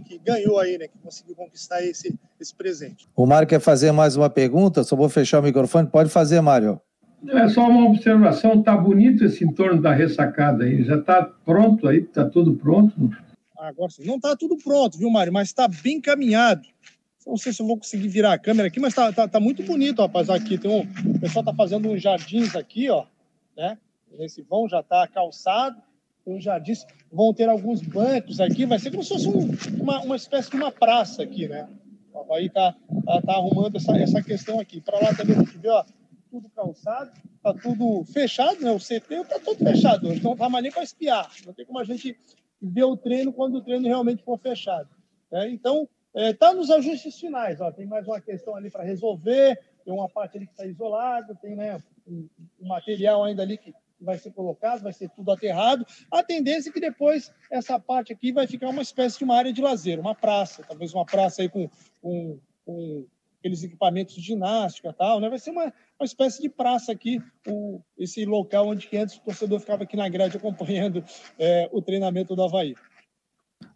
[0.05, 0.87] que, ganhou aí, né?
[0.87, 3.07] Que conseguiu conquistar esse, esse presente.
[3.15, 4.83] O Mário quer fazer mais uma pergunta?
[4.83, 5.87] Só vou fechar o microfone.
[5.87, 6.79] Pode fazer, Mário.
[7.27, 11.97] É só uma observação, tá bonito esse entorno da ressacada aí, já está pronto aí,
[11.97, 13.11] está tudo pronto.
[13.57, 15.33] Agora sim, não está tudo pronto, viu, Mário?
[15.33, 16.61] Mas está bem caminhado.
[17.29, 19.61] Não sei se eu vou conseguir virar a câmera aqui, mas tá, tá, tá muito
[19.61, 20.31] bonito, rapaz.
[20.31, 20.81] Aqui tem um.
[21.15, 23.05] O pessoal tá fazendo uns jardins aqui, ó.
[23.55, 23.77] Né?
[24.17, 25.79] Esse vão já tá calçado.
[26.25, 28.65] Os jardins vão ter alguns bancos aqui.
[28.65, 31.69] Vai ser como se fosse um, uma, uma espécie de uma praça aqui, né?
[32.31, 34.81] Aí tá, tá, tá arrumando essa, essa questão aqui.
[34.81, 35.83] Para lá também a gente vê, ó,
[36.31, 37.11] tudo calçado,
[37.43, 38.71] tá tudo fechado, né?
[38.71, 41.31] O CT tá todo fechado hoje, então não tá mais nem para espiar.
[41.45, 42.17] Não tem como a gente
[42.61, 44.89] ver o treino quando o treino realmente for fechado.
[45.31, 45.49] Né?
[45.51, 49.93] Então, Está é, nos ajustes finais, ó, tem mais uma questão ali para resolver, tem
[49.93, 52.27] uma parte ali que está isolada, tem né, um,
[52.59, 55.85] um, material ainda ali que vai ser colocado, vai ser tudo aterrado.
[56.11, 59.53] A tendência é que depois essa parte aqui vai ficar uma espécie de uma área
[59.53, 61.69] de lazer, uma praça, talvez uma praça aí com,
[62.01, 63.05] com, com
[63.39, 65.29] aqueles equipamentos de ginástica tal, né?
[65.29, 65.65] Vai ser uma,
[65.99, 70.09] uma espécie de praça aqui, o, esse local onde antes o torcedor ficava aqui na
[70.09, 71.03] grade acompanhando
[71.37, 72.75] é, o treinamento do Havaí.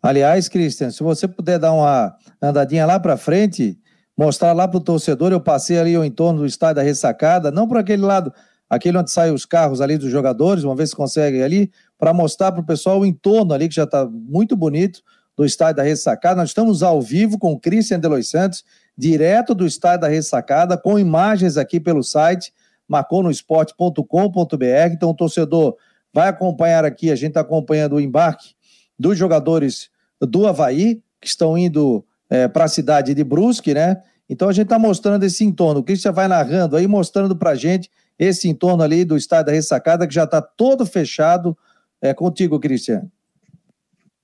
[0.02, 2.18] Aliás, Christian, se você puder dar uma
[2.48, 3.78] andadinha lá para frente,
[4.18, 5.32] mostrar lá para o torcedor.
[5.32, 8.34] Eu passei ali o entorno do estádio da ressacada, não por aquele lado,
[8.70, 12.52] aquele onde saem os carros ali dos jogadores, uma vez se consegue ali, para mostrar
[12.52, 15.02] para o pessoal o entorno ali, que já está muito bonito,
[15.36, 16.36] do estádio da ressacada.
[16.36, 18.64] Nós estamos ao vivo com o Christian Delois Santos,
[18.96, 22.54] direto do estádio da ressacada, com imagens aqui pelo site
[22.88, 24.92] marconosport.com.br.
[24.92, 25.76] Então, o torcedor
[26.14, 28.54] vai acompanhar aqui, a gente está acompanhando o embarque
[29.00, 29.90] dos jogadores
[30.22, 34.02] do Havaí, que estão indo é, para a cidade de Brusque, né?
[34.28, 35.82] Então a gente está mostrando esse entorno.
[35.82, 39.52] O Cristian vai narrando aí, mostrando para a gente esse entorno ali do estádio da
[39.52, 41.56] ressacada, que já está todo fechado.
[42.02, 43.08] É contigo, Cristian.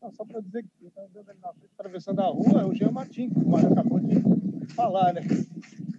[0.02, 3.32] só para dizer que eu estava na frente, atravessando a rua, é o Jean Martins,
[3.32, 5.22] que o Mário acabou de falar, né?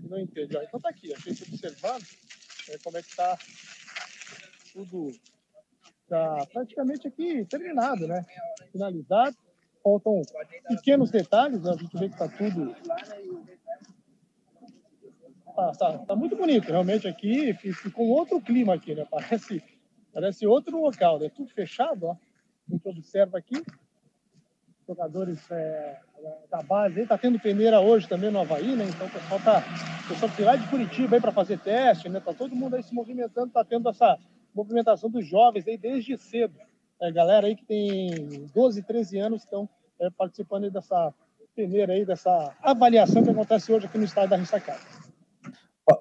[0.09, 0.57] Não entende.
[0.57, 2.03] Então tá aqui, a gente observando
[2.71, 3.39] é, como é que está
[4.73, 5.13] tudo
[6.03, 8.27] está praticamente aqui terminado, né?
[8.73, 9.37] Finalizado.
[9.83, 10.23] Faltam
[10.69, 12.75] pequenos detalhes, a gente vê que está tudo.
[15.55, 17.53] Tá, tá, tá, muito bonito, realmente aqui.
[17.55, 19.07] Ficou um outro clima aqui, né?
[19.11, 19.63] Parece,
[20.13, 21.29] parece outro local, né?
[21.29, 22.13] Tudo fechado, ó.
[22.13, 23.63] A gente observa aqui.
[24.87, 26.01] Jogadores é,
[26.51, 28.85] da base, está tendo peneira hoje também no Havaí, né?
[28.85, 29.65] Então o pessoal tá,
[30.05, 32.21] o pessoal que lá de Curitiba para fazer teste, né?
[32.21, 34.19] Tá todo mundo aí se movimentando, tá tendo essa
[34.55, 36.55] movimentação dos jovens aí desde cedo.
[37.01, 41.15] É, galera aí que tem 12, 13 anos estão é, participando aí dessa
[41.57, 44.81] peneira aí, dessa avaliação que acontece hoje aqui no estádio da Rissacada.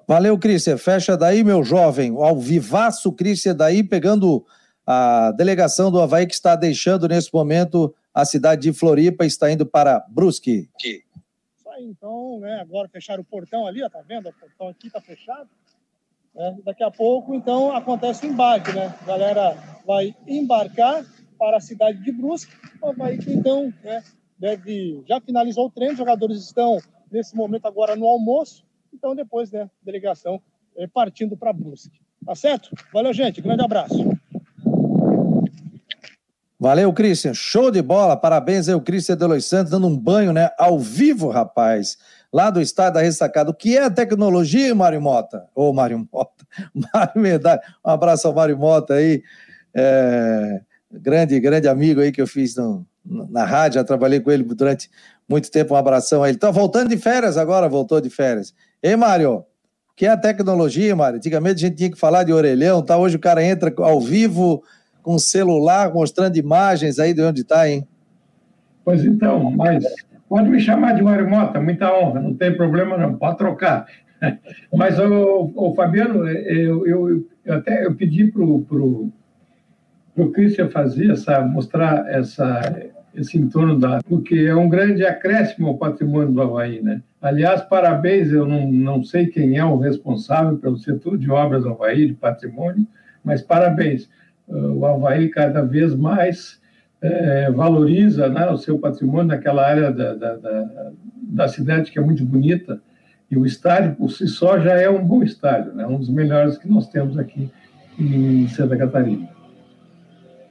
[0.06, 0.76] Valeu, Cristian.
[0.76, 2.14] Fecha daí, meu jovem.
[2.16, 4.44] Ao vivaço, Cristian, daí pegando
[4.86, 9.50] a delegação do Havaí que está deixando nesse momento a cidade de Floripa e está
[9.50, 10.68] indo para Brusque.
[10.78, 14.28] Isso aí, então, né, agora fecharam o portão ali, ó, tá vendo?
[14.28, 15.48] O portão aqui está fechado.
[16.34, 16.56] Né?
[16.64, 18.94] Daqui a pouco, então, acontece o embarque, né?
[19.02, 21.04] A galera vai embarcar
[21.38, 22.52] para a cidade de Brusque.
[23.26, 24.02] Então, né,
[24.38, 26.78] deve, já finalizou o treino, os jogadores estão,
[27.10, 28.64] nesse momento, agora no almoço.
[28.92, 30.40] Então, depois, né, delegação
[30.76, 32.00] é, partindo para Brusque.
[32.24, 32.70] Tá certo?
[32.92, 33.40] Valeu, gente.
[33.40, 33.96] Grande abraço.
[36.58, 37.32] Valeu, Christian.
[37.32, 38.16] Show de bola.
[38.16, 40.50] Parabéns aí, o Christian Delois Santos, dando um banho, né?
[40.58, 41.96] Ao vivo, rapaz
[42.32, 43.50] lá do estado da ressacada.
[43.50, 45.46] O que é tecnologia, Mário Mota?
[45.54, 46.46] Ô, Mário Mota.
[46.94, 47.60] Mário Medalha.
[47.84, 49.22] Um abraço ao Mário Mota aí.
[49.74, 54.42] É, grande, grande amigo aí que eu fiz no, na rádio, já trabalhei com ele
[54.42, 54.90] durante
[55.28, 55.74] muito tempo.
[55.74, 56.38] Um abração a ele.
[56.38, 58.54] Tá voltando de férias agora, voltou de férias.
[58.82, 59.44] Ei, Mário, o
[59.96, 61.16] que é a tecnologia, Mário?
[61.16, 62.96] Antigamente a gente tinha que falar de orelhão, tá?
[62.96, 64.62] Hoje o cara entra ao vivo
[65.02, 67.86] com celular, mostrando imagens aí de onde está, hein?
[68.84, 69.84] Pois então, mas
[70.30, 73.84] Pode me chamar de Mário Mota, muita honra, não tem problema não, pode trocar.
[74.72, 79.10] Mas, o, o Fabiano, eu, eu, eu, até eu pedi para o pro,
[80.14, 82.60] pro Christian fazer essa, mostrar essa,
[83.12, 84.00] esse entorno da.
[84.08, 87.02] Porque é um grande acréscimo ao patrimônio do Havaí, né?
[87.20, 91.70] Aliás, parabéns, eu não, não sei quem é o responsável pelo setor de obras do
[91.70, 92.86] Havaí, de patrimônio,
[93.24, 94.08] mas parabéns.
[94.46, 96.59] O Havaí cada vez mais
[97.02, 102.02] é, valoriza né, o seu patrimônio naquela área da, da, da, da, cidade que é
[102.02, 102.80] muito bonita.
[103.30, 106.58] E o estádio, por si só, já é um bom estádio, né, um dos melhores
[106.58, 107.50] que nós temos aqui
[107.98, 109.28] em Santa Catarina.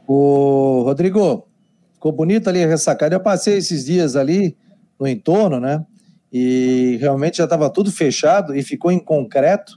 [0.08, 1.48] O Rodrigo,
[1.94, 3.14] ficou bonito ali a ressacada.
[3.14, 4.58] Eu passei esses dias ali
[5.00, 5.86] no entorno, né?
[6.32, 9.74] E realmente já estava tudo fechado e ficou em concreto.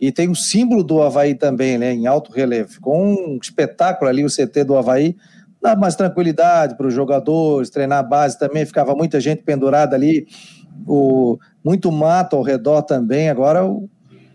[0.00, 1.92] E tem o símbolo do Havaí também, né?
[1.92, 2.70] Em alto relevo.
[2.70, 5.16] Ficou um espetáculo ali o CT do Havaí
[5.64, 8.38] dá mais tranquilidade para os jogadores, treinar a base.
[8.38, 10.26] Também, ficava muita gente pendurada ali,
[10.86, 13.30] o, muito mato ao redor também.
[13.30, 13.88] Agora o,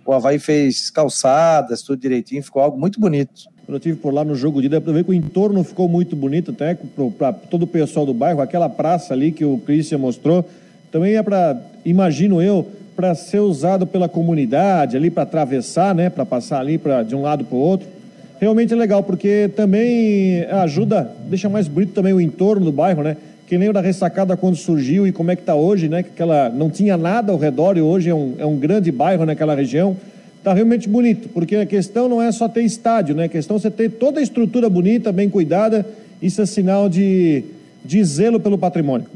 [0.03, 3.43] o Havaí fez calçadas, tudo direitinho, ficou algo muito bonito.
[3.63, 5.87] Quando eu estive por lá no jogo de ida, para ver que o entorno ficou
[5.87, 6.75] muito bonito, até
[7.15, 10.43] para todo o pessoal do bairro, aquela praça ali que o Christian mostrou,
[10.91, 16.25] também é para, imagino eu, para ser usado pela comunidade ali, para atravessar, né, para
[16.25, 17.98] passar ali pra, de um lado para o outro
[18.39, 23.17] realmente é legal, porque também ajuda, deixa mais bonito também o entorno do bairro, né?
[23.45, 26.03] Que nem o da ressacada quando surgiu e como é que está hoje, né?
[26.03, 29.25] Que aquela não tinha nada ao redor e hoje é um, é um grande bairro
[29.25, 29.97] naquela região.
[30.37, 33.25] Está realmente bonito, porque a questão não é só ter estádio, né?
[33.25, 35.85] A questão é você ter toda a estrutura bonita, bem cuidada.
[36.21, 37.43] Isso é sinal de,
[37.83, 39.07] de zelo pelo patrimônio.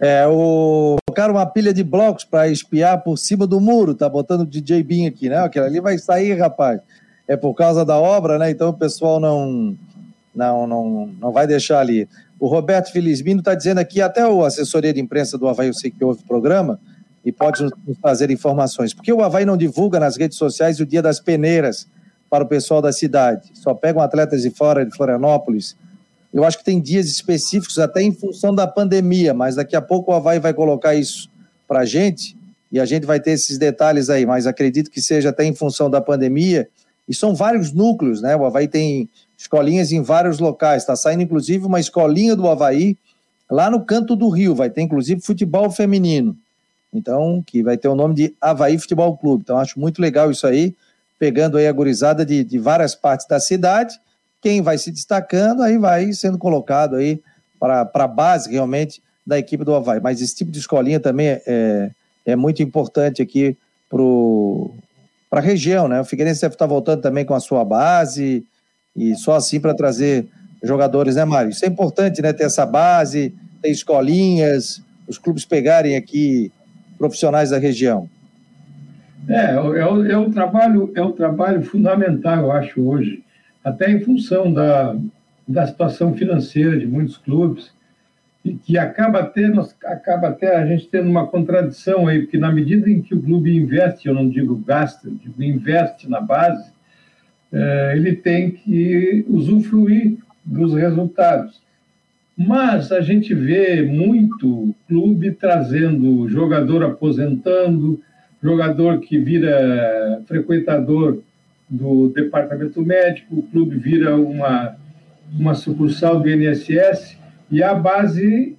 [0.00, 4.42] É, o colocaram uma pilha de blocos para espiar por cima do muro, tá botando
[4.42, 5.38] o DJ Bin aqui, né?
[5.38, 6.80] Aquela ali vai sair, rapaz
[7.28, 8.50] é por causa da obra, né?
[8.50, 9.76] Então o pessoal não,
[10.34, 12.08] não, não, não vai deixar ali.
[12.40, 15.90] O Roberto Felizmino está dizendo aqui, até a assessoria de imprensa do Havaí, eu sei
[15.90, 16.80] que houve programa,
[17.24, 18.94] e pode nos trazer informações.
[18.94, 21.86] Porque o Havaí não divulga nas redes sociais o dia das peneiras
[22.30, 23.50] para o pessoal da cidade.
[23.54, 25.76] Só pegam atletas de fora, de Florianópolis.
[26.32, 30.12] Eu acho que tem dias específicos, até em função da pandemia, mas daqui a pouco
[30.12, 31.28] o Havaí vai colocar isso
[31.66, 32.36] para a gente
[32.70, 35.90] e a gente vai ter esses detalhes aí, mas acredito que seja até em função
[35.90, 36.68] da pandemia,
[37.08, 38.36] e são vários núcleos, né?
[38.36, 42.96] O Havaí tem escolinhas em vários locais, está saindo inclusive uma escolinha do Havaí
[43.50, 46.36] lá no canto do Rio, vai ter inclusive futebol feminino,
[46.92, 50.46] então, que vai ter o nome de Havaí Futebol Clube, então acho muito legal isso
[50.46, 50.74] aí,
[51.18, 53.98] pegando aí a gurizada de, de várias partes da cidade,
[54.40, 57.20] quem vai se destacando, aí vai sendo colocado aí
[57.58, 60.00] para a base realmente da equipe do Havaí.
[60.00, 61.90] Mas esse tipo de escolinha também é, é,
[62.26, 63.56] é muito importante aqui
[63.90, 64.00] para
[65.30, 66.00] a região, né?
[66.00, 68.44] O Figueirense deve estar voltando também com a sua base
[68.96, 70.26] e só assim para trazer
[70.62, 71.50] jogadores, né, Mário?
[71.50, 72.32] Isso é importante, né?
[72.32, 76.50] Ter essa base, ter escolinhas, os clubes pegarem aqui
[76.96, 78.08] profissionais da região.
[79.28, 83.22] É, é, é, um trabalho, é um trabalho fundamental, eu acho, hoje
[83.68, 84.96] até em função da,
[85.46, 87.70] da situação financeira de muitos clubes,
[88.44, 89.46] e que acaba até,
[89.84, 93.54] acaba até a gente tendo uma contradição aí, porque na medida em que o clube
[93.54, 96.72] investe, eu não digo gasta, digo investe na base,
[97.52, 101.60] é, ele tem que usufruir dos resultados.
[102.36, 108.00] Mas a gente vê muito clube trazendo jogador aposentando,
[108.40, 111.20] jogador que vira frequentador
[111.68, 114.76] do departamento médico, o clube vira uma,
[115.38, 117.17] uma sucursal do INSS
[117.50, 118.56] e a base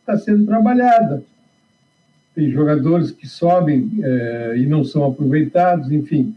[0.00, 1.22] está sendo trabalhada.
[2.34, 6.34] Tem jogadores que sobem é, e não são aproveitados, enfim.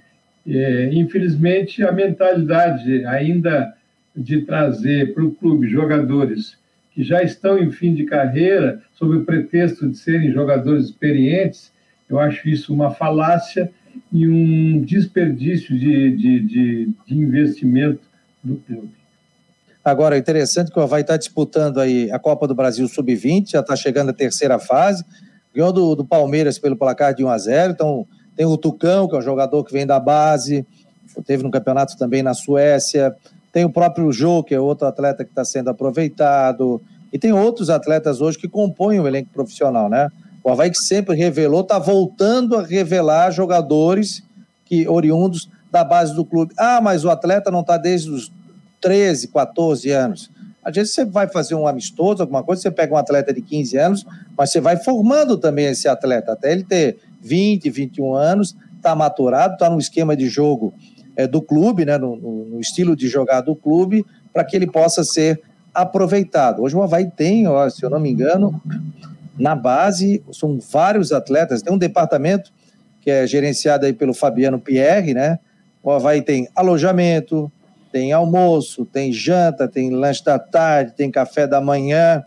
[0.47, 3.73] É, infelizmente, a mentalidade ainda
[4.15, 6.57] de trazer para o clube jogadores
[6.93, 11.71] que já estão em fim de carreira, sob o pretexto de serem jogadores experientes,
[12.09, 13.69] eu acho isso uma falácia
[14.11, 18.01] e um desperdício de, de, de, de investimento
[18.43, 18.96] do clube.
[19.87, 23.61] Agora, é interessante que o Havaí está disputando aí a Copa do Brasil Sub-20, já
[23.61, 25.05] está chegando a terceira fase,
[25.55, 29.15] ganhou do, do, Palmeiras pelo placar de 1 a 0 então tem o Tucão, que
[29.15, 30.67] é um jogador que vem da base,
[31.25, 33.15] teve no campeonato também na Suécia,
[33.53, 36.81] tem o próprio Jô, que é outro atleta que está sendo aproveitado,
[37.13, 40.09] e tem outros atletas hoje que compõem o elenco profissional, né?
[40.43, 44.21] O Havaí que sempre revelou, está voltando a revelar jogadores
[44.65, 46.53] que oriundos da base do clube.
[46.57, 48.29] Ah, mas o atleta não está desde os
[48.81, 50.31] 13, 14 anos.
[50.63, 53.77] Às vezes você vai fazer um amistoso, alguma coisa, você pega um atleta de 15
[53.77, 54.05] anos,
[54.37, 59.53] mas você vai formando também esse atleta, até ele ter 20, 21 anos, está maturado,
[59.53, 60.73] está no esquema de jogo
[61.15, 65.03] é, do clube, né, no, no, estilo de jogar do clube, para que ele possa
[65.03, 65.41] ser
[65.73, 66.61] aproveitado.
[66.61, 68.61] Hoje o Havaí tem, ó, se eu não me engano,
[69.37, 72.51] na base, são vários atletas, tem um departamento
[73.01, 75.39] que é gerenciado aí pelo Fabiano Pierre, né?
[75.81, 77.51] O Havaí tem alojamento,
[77.97, 82.23] tem almoço, tem janta, tem lanche da tarde, tem café da manhã.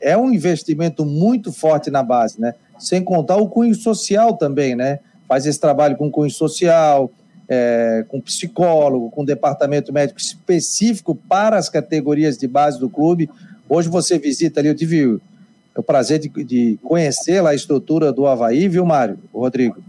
[0.00, 2.54] É um investimento muito forte na base, né?
[2.76, 4.98] Sem contar o cunho social também, né?
[5.28, 7.08] Faz esse trabalho com cunho social,
[7.48, 13.30] é, com psicólogo, com departamento médico específico para as categorias de base do clube.
[13.68, 15.20] Hoje você visita ali, eu tive
[15.76, 19.80] o prazer de, de conhecer lá a estrutura do Havaí, viu, Mário, Rodrigo?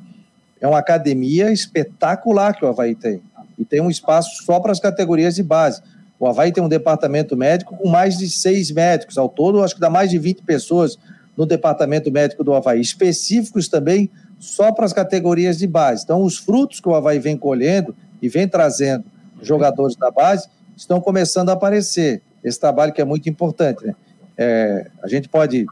[0.61, 3.19] É uma academia espetacular que o Havaí tem.
[3.57, 5.81] E tem um espaço só para as categorias de base.
[6.19, 9.17] O Havaí tem um departamento médico com mais de seis médicos.
[9.17, 10.97] Ao todo, acho que dá mais de 20 pessoas
[11.35, 16.03] no departamento médico do Havaí, específicos também só para as categorias de base.
[16.03, 19.05] Então, os frutos que o Havaí vem colhendo e vem trazendo
[19.41, 22.21] jogadores da base estão começando a aparecer.
[22.43, 23.85] Esse trabalho que é muito importante.
[23.85, 23.95] Né?
[24.37, 25.65] É, a gente pode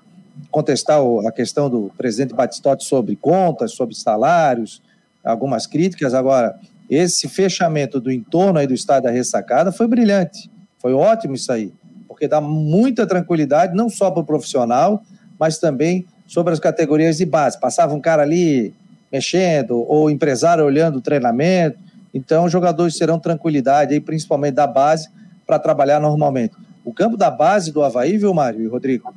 [0.50, 4.82] contestar a questão do presidente Batistotti sobre contas, sobre salários,
[5.24, 6.14] algumas críticas.
[6.14, 6.58] Agora,
[6.96, 10.52] esse fechamento do entorno aí do estádio da ressacada foi brilhante.
[10.78, 11.72] Foi ótimo isso aí,
[12.06, 15.02] porque dá muita tranquilidade, não só para o profissional,
[15.40, 17.60] mas também sobre as categorias de base.
[17.60, 18.74] Passava um cara ali
[19.12, 21.78] mexendo, ou empresário olhando o treinamento.
[22.14, 25.10] Então, os jogadores terão tranquilidade, aí, principalmente da base,
[25.46, 26.54] para trabalhar normalmente.
[26.84, 29.14] O campo da base do Havaí, viu, Mário e Rodrigo?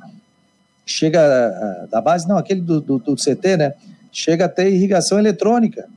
[0.85, 3.73] Chega ah, da base, não, aquele do, do, do CT, né?
[4.11, 5.89] Chega a ter irrigação eletrônica,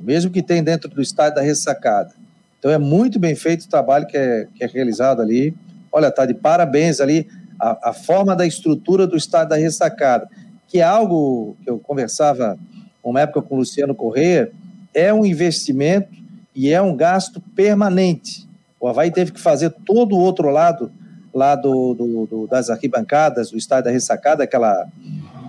[0.00, 2.12] mesmo que tem dentro do estádio da ressacada.
[2.58, 5.54] Então é muito bem feito o trabalho que é, que é realizado ali.
[5.92, 7.26] Olha, tá de parabéns ali
[7.58, 10.28] a, a forma da estrutura do estádio da ressacada,
[10.68, 12.58] que é algo que eu conversava
[13.02, 14.50] uma época com o Luciano Corrêa,
[14.94, 16.08] é um investimento
[16.54, 18.46] e é um gasto permanente.
[18.78, 20.90] O Havaí teve que fazer todo o outro lado,
[21.32, 24.86] lá do, do, do das arquibancadas, do estádio da ressacada, aquela,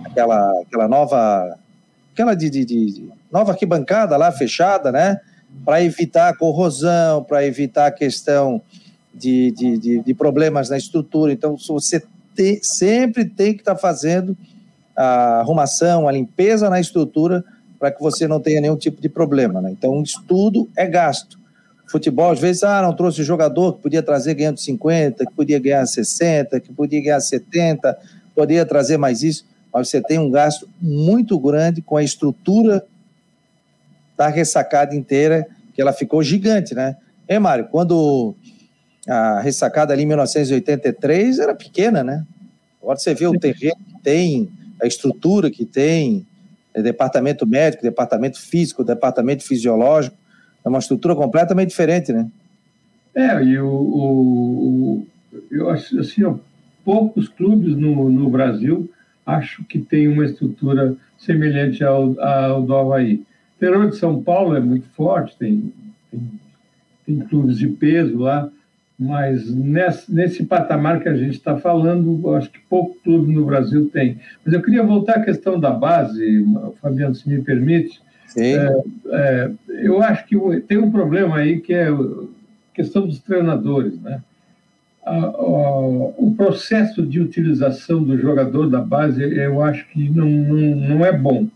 [0.04, 1.58] aquela, aquela nova,
[2.12, 5.18] aquela de, de, de nova arquibancada lá fechada, né?
[5.64, 8.60] Para evitar corrosão, para evitar a questão
[9.14, 11.32] de, de, de, de, problemas na estrutura.
[11.32, 12.02] Então, você
[12.34, 14.36] te, sempre tem que estar tá fazendo
[14.96, 17.44] a arrumação, a limpeza na estrutura
[17.78, 19.60] para que você não tenha nenhum tipo de problema.
[19.60, 19.70] Né?
[19.72, 21.38] Então, isso tudo é gasto.
[21.86, 25.84] Futebol, às vezes, ah, não trouxe jogador que podia trazer ganhando 50, que podia ganhar
[25.84, 27.98] 60, que podia ganhar 70,
[28.34, 32.84] poderia trazer mais isso, mas você tem um gasto muito grande com a estrutura
[34.16, 36.96] da ressacada inteira, que ela ficou gigante, né?
[37.26, 38.34] É, Mário, quando
[39.08, 42.24] a ressacada ali em 1983 era pequena, né?
[42.80, 46.26] Agora você vê o terreno que tem, a estrutura que tem,
[46.74, 50.16] é departamento médico, departamento físico, departamento fisiológico,
[50.64, 52.28] é uma estrutura completamente diferente, né?
[53.14, 55.06] É, e o, o,
[55.50, 56.34] eu acho assim, ó,
[56.84, 58.90] poucos clubes no, no Brasil
[59.24, 63.22] acho que tem uma estrutura semelhante ao, ao do Havaí.
[63.62, 65.72] O interior de São Paulo é muito forte, tem,
[66.10, 66.20] tem,
[67.06, 68.50] tem clubes de peso lá,
[68.98, 73.88] mas nesse, nesse patamar que a gente está falando, acho que pouco clube no Brasil
[73.92, 74.18] tem.
[74.44, 76.44] Mas eu queria voltar à questão da base,
[76.80, 78.02] Fabiano, se me permite.
[78.36, 81.96] É, é, eu acho que tem um problema aí que é a
[82.74, 84.20] questão dos treinadores, né?
[85.06, 85.80] A, a,
[86.16, 91.12] o processo de utilização do jogador da base, eu acho que não, não, não é
[91.16, 91.46] bom.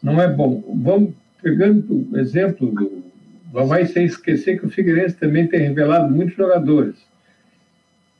[0.00, 0.62] Não é bom.
[0.72, 1.12] Vamos
[1.46, 3.04] pegando o exemplo do,
[3.54, 6.96] não vai sem esquecer que o Figueirense também tem revelado muitos jogadores.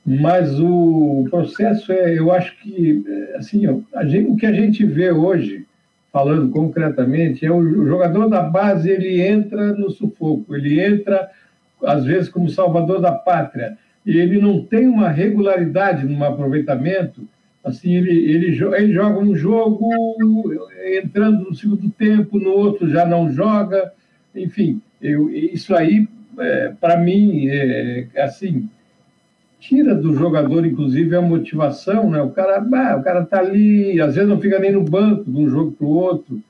[0.05, 3.03] Mas o processo é, eu acho que,
[3.35, 3.63] assim,
[4.05, 5.65] gente, o que a gente vê hoje,
[6.13, 11.29] falando concretamente, é o jogador da base, ele entra no sufoco, ele entra,
[11.83, 17.27] às vezes, como salvador da pátria, e ele não tem uma regularidade no aproveitamento,
[17.63, 19.89] assim, ele, ele, ele joga um jogo
[20.97, 23.91] entrando no segundo tempo, no outro já não joga,
[24.35, 26.07] enfim, eu, isso aí,
[26.39, 28.69] é, para mim, é, assim,
[29.59, 32.21] tira do jogador, inclusive, a motivação, né?
[32.21, 35.37] O cara, bah, o cara tá ali, às vezes não fica nem no banco de
[35.37, 36.41] um jogo para o outro.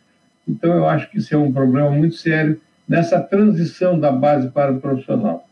[0.48, 4.72] Então, eu acho que isso é um problema muito sério nessa transição da base para
[4.72, 5.46] o profissional.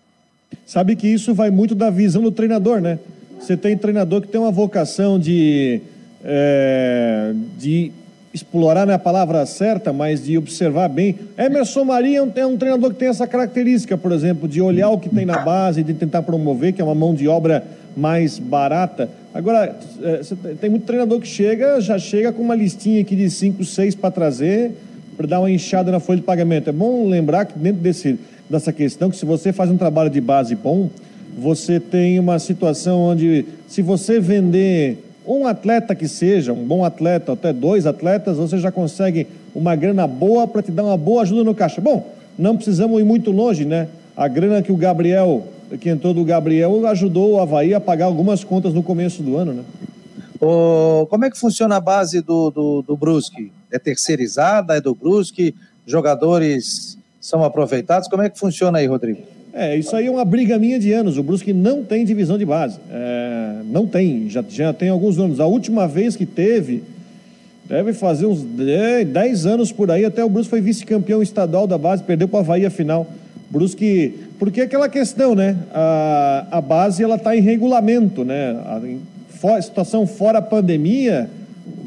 [0.66, 2.98] Sabe que isso vai muito da visão do treinador, né?
[3.40, 5.82] Você tem treinador que tem uma vocação de,
[6.24, 7.92] é, de
[8.34, 11.16] explorar não é a palavra certa, mas de observar bem.
[11.38, 15.10] Emerson Maria é um treinador que tem essa característica, por exemplo, de olhar o que
[15.10, 17.64] tem na base, de tentar promover, que é uma mão de obra
[17.96, 19.10] mais barata.
[19.34, 20.22] Agora, é,
[20.60, 24.12] tem muito treinador que chega, já chega com uma listinha aqui de 5, 6 para
[24.12, 24.74] trazer,
[25.16, 26.70] para dar uma enxada na folha de pagamento.
[26.70, 28.20] É bom lembrar que dentro desse,
[28.50, 30.90] dessa questão, que se você faz um trabalho de base bom,
[31.38, 37.34] você tem uma situação onde, se você vender um atleta que seja, um bom atleta,
[37.34, 41.44] até dois atletas, você já consegue uma grana boa para te dar uma boa ajuda
[41.44, 41.82] no caixa.
[41.82, 43.88] Bom, não precisamos ir muito longe, né?
[44.16, 45.46] A grana que o Gabriel,
[45.80, 49.54] que entrou do Gabriel, ajudou o Havaí a pagar algumas contas no começo do ano,
[49.54, 49.64] né?
[50.40, 53.52] O, como é que funciona a base do, do, do Brusque?
[53.72, 54.78] É terceirizada?
[54.78, 55.56] É do Brusque?
[55.88, 58.08] Jogadores são aproveitados?
[58.08, 59.22] Como é que funciona aí, Rodrigo?
[59.58, 61.18] É, isso aí é uma briga minha de anos.
[61.18, 62.78] O Brusque não tem divisão de base.
[62.92, 65.40] É, não tem, já, já tem alguns anos.
[65.40, 66.84] A última vez que teve,
[67.64, 72.04] deve fazer uns 10 anos por aí, até o Brusque foi vice-campeão estadual da base,
[72.04, 73.08] perdeu para a Bahia final.
[73.50, 75.56] Brusque, porque é aquela questão, né?
[75.74, 78.62] A, a base ela está em regulamento, né?
[78.66, 81.30] A, em for, situação fora pandemia,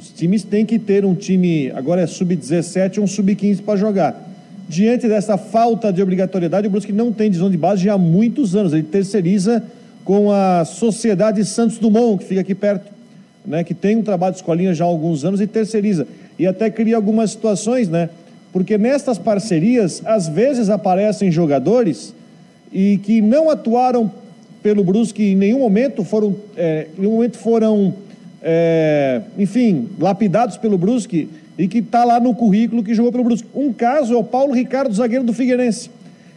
[0.01, 4.28] os times têm que ter um time, agora é sub-17 ou um sub-15 para jogar.
[4.69, 8.55] Diante dessa falta de obrigatoriedade, o Brusque não tem divisão de base já há muitos
[8.55, 8.75] anos.
[8.75, 9.63] Ele terceiriza
[10.05, 12.91] com a Sociedade Santos Dumont, que fica aqui perto,
[13.47, 16.07] né, que tem um trabalho de escolinha já há alguns anos e terceiriza.
[16.39, 18.11] E até cria algumas situações, né?
[18.53, 22.15] Porque nestas parcerias, às vezes aparecem jogadores
[22.71, 24.11] e que não atuaram
[24.63, 27.95] pelo Brusque em nenhum momento, foram, é, em nenhum momento foram,
[28.43, 31.29] é, enfim, lapidados pelo Brusque
[31.59, 33.49] e que está lá no currículo que jogou pelo Brusque.
[33.53, 35.91] Um caso é o Paulo Ricardo, zagueiro do Figueirense,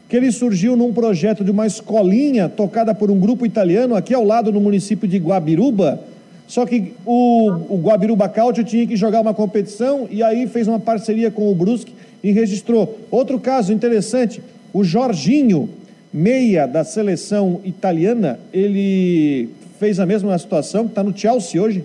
[0.10, 4.26] que ele surgiu num projeto de uma escolinha tocada por um grupo italiano aqui ao
[4.26, 6.02] lado no município de Guabiruba.
[6.48, 10.80] Só que o, o Guabiruba Cautio tinha que jogar uma competição e aí fez uma
[10.80, 11.94] parceria com o Brusque
[12.24, 13.00] e registrou.
[13.10, 14.42] Outro caso interessante,
[14.74, 15.69] o Jorginho,
[16.12, 19.50] meia da seleção italiana, ele
[19.80, 21.84] fez a mesma situação, está no Chelsea hoje,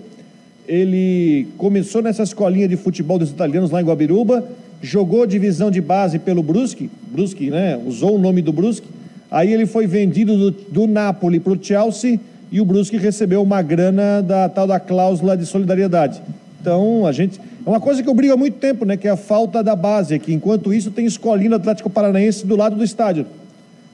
[0.67, 4.43] ele começou nessa escolinha de futebol dos italianos lá em Guabiruba,
[4.81, 7.79] jogou divisão de base pelo Brusque, Brusque, né?
[7.85, 8.87] Usou o nome do Brusque.
[9.31, 12.19] Aí ele foi vendido do, do Napoli para o Chelsea
[12.51, 16.21] e o Brusque recebeu uma grana da tal da cláusula de solidariedade.
[16.61, 17.39] Então, a gente.
[17.65, 18.95] É uma coisa que eu brigo há muito tempo, né?
[18.95, 22.55] Que é a falta da base, que enquanto isso tem escolinha do Atlético Paranaense do
[22.55, 23.25] lado do estádio.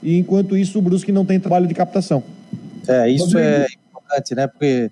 [0.00, 2.22] E enquanto isso o Brusque não tem trabalho de captação.
[2.86, 4.46] É, isso é importante, né?
[4.46, 4.90] Porque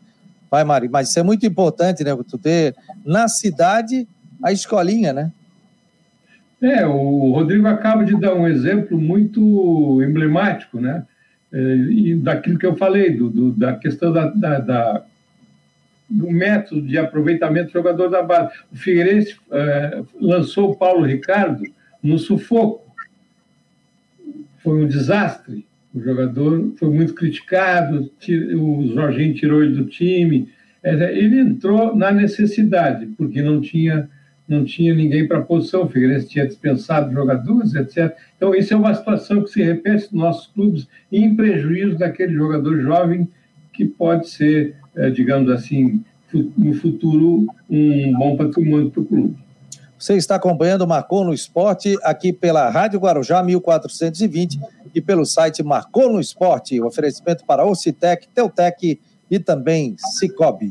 [0.52, 2.14] Vai, Mari, mas isso é muito importante, né?
[2.28, 2.76] Tu ter
[3.06, 4.06] na cidade
[4.44, 5.32] a escolinha, né?
[6.60, 11.06] É, o Rodrigo acaba de dar um exemplo muito emblemático, né?
[11.50, 15.02] É, daquilo que eu falei, do, do da questão da, da, da,
[16.06, 18.52] do método de aproveitamento do jogador da base.
[18.70, 21.62] O Figueirense é, lançou o Paulo Ricardo
[22.02, 22.94] no sufoco.
[24.58, 25.66] Foi um desastre.
[25.94, 28.10] O jogador foi muito criticado,
[28.56, 30.48] o Jorginho tirou ele do time.
[30.82, 34.08] É, ele entrou na necessidade, porque não tinha
[34.48, 38.14] não tinha ninguém para a posição, o Figueirense tinha dispensado jogadores, etc.
[38.36, 42.80] Então, isso é uma situação que se repete nos nossos clubes em prejuízo daquele jogador
[42.80, 43.28] jovem
[43.72, 46.04] que pode ser, eh, digamos assim,
[46.56, 49.36] no futuro, um bom patrimônio para o clube.
[49.98, 54.58] Você está acompanhando o Marcou no Esporte aqui pela Rádio Guarujá 1420
[54.94, 60.70] e pelo site Marcou no Esporte, oferecimento para Ocitec, Teutec e também Cicobi.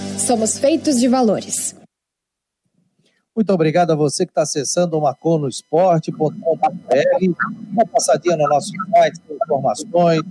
[0.21, 1.75] somos feitos de valores.
[3.35, 6.21] Muito obrigado a você que está acessando o maconosport.com.br.
[7.71, 10.21] Uma passadinha no nosso site, com informações.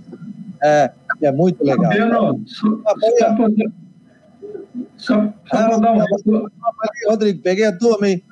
[0.63, 0.91] É,
[1.23, 1.91] é muito legal.
[1.91, 2.43] Fabiano,
[2.83, 2.93] tá
[4.97, 6.47] só, só, só dar um...
[7.09, 8.23] Rodrigo, peguei a turma, hein?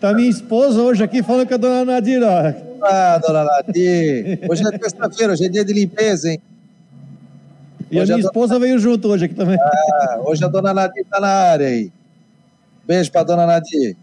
[0.00, 2.52] Tá minha esposa hoje aqui falando com a dona Nadir, ó.
[2.82, 4.40] Ah, dona Nadir.
[4.48, 6.40] Hoje é terça-feira, hoje é dia de limpeza, hein?
[7.94, 8.66] E hoje a minha a esposa dona...
[8.66, 9.56] veio junto hoje aqui também.
[9.60, 11.92] Ah, hoje a dona Nadir está na área aí.
[12.84, 13.96] Beijo para dona Nadir.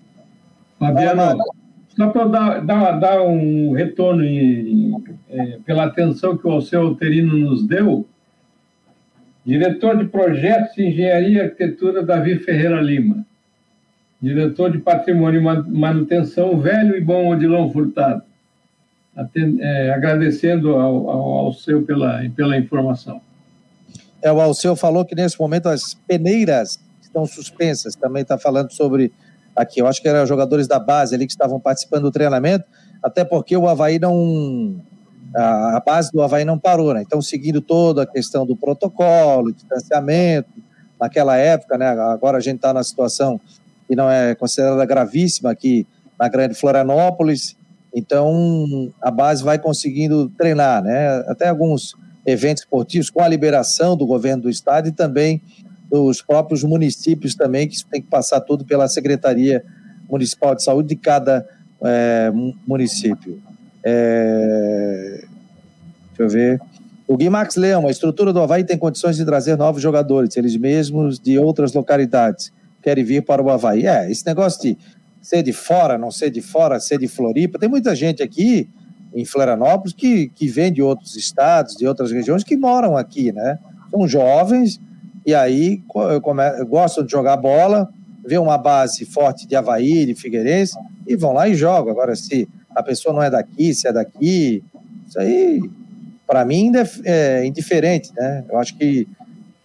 [0.80, 1.44] Fabiano,
[1.90, 7.38] só para dar, dar, dar, um retorno em, é, pela atenção que o Alceu Alterino
[7.38, 8.08] nos deu,
[9.46, 13.26] diretor de projetos de engenharia e arquitetura, Davi Ferreira Lima.
[14.22, 18.22] Diretor de patrimônio e manutenção, velho e bom Odilon Furtado.
[19.16, 23.20] Atend, é, agradecendo ao, ao Alceu pela, pela informação.
[24.22, 27.96] É, o Alceu falou que nesse momento as peneiras estão suspensas.
[27.96, 29.12] Também está falando sobre
[29.56, 29.82] aqui.
[29.82, 32.66] Eu acho que eram jogadores da base ali que estavam participando do treinamento,
[33.04, 34.82] até porque o Havaí não.
[35.36, 37.02] A, a base do Havaí não parou, né?
[37.02, 40.50] Então, seguindo toda a questão do protocolo, distanciamento,
[41.00, 41.88] naquela época, né?
[41.88, 43.40] Agora a gente está na situação
[43.88, 45.88] que não é considerada gravíssima aqui
[46.20, 47.56] na Grande Florianópolis.
[47.94, 51.24] Então, a base vai conseguindo treinar, né?
[51.28, 51.96] Até alguns
[52.26, 55.42] eventos esportivos com a liberação do governo do estado e também
[55.90, 59.64] dos próprios municípios também, que isso tem que passar tudo pela Secretaria
[60.10, 61.46] Municipal de Saúde de cada
[61.84, 62.32] é,
[62.66, 63.42] município.
[63.84, 65.24] É,
[66.10, 66.62] deixa eu ver.
[67.08, 71.20] O Guimax Leão, a estrutura do Havaí tem condições de trazer novos jogadores, eles mesmos
[71.20, 73.86] de outras localidades querem vir para o Havaí.
[73.86, 74.78] É, esse negócio de
[75.22, 78.70] ser de fora, não ser de fora, ser de Floripa, tem muita gente aqui
[79.14, 83.60] em Florianópolis que, que vem de outros estados, de outras regiões, que moram aqui, né?
[83.90, 84.80] São jovens,
[85.26, 85.82] e aí
[86.68, 87.90] gostam de jogar bola,
[88.26, 91.92] vê uma base forte de Havaí, de Figueirense, e vão lá e jogam.
[91.92, 94.64] Agora, se a pessoa não é daqui, se é daqui,
[95.08, 95.62] isso aí,
[96.26, 96.72] para mim,
[97.04, 98.46] é indiferente, né?
[98.50, 99.08] Eu acho que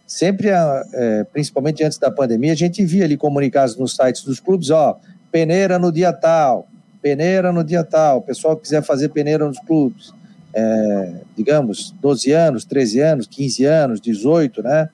[0.07, 4.71] sempre, é, principalmente antes da pandemia, a gente via ali comunicados nos sites dos clubes,
[4.71, 4.99] ó,
[5.31, 6.67] peneira no dia tal,
[7.07, 10.13] peneira no dia tal, o pessoal quiser fazer peneira nos clubes,
[10.53, 14.89] é, digamos, 12 anos, 13 anos, 15 anos, 18, né?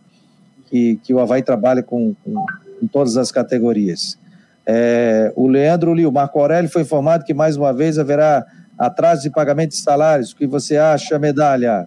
[0.66, 4.18] que, que o Havaí trabalha com, com, com todas as categorias.
[4.66, 8.44] É, o Leandro Li, o Marco Aurélio foi informado que mais uma vez haverá
[8.78, 10.32] atraso de pagamento de salários.
[10.32, 11.86] O que você acha, medalha?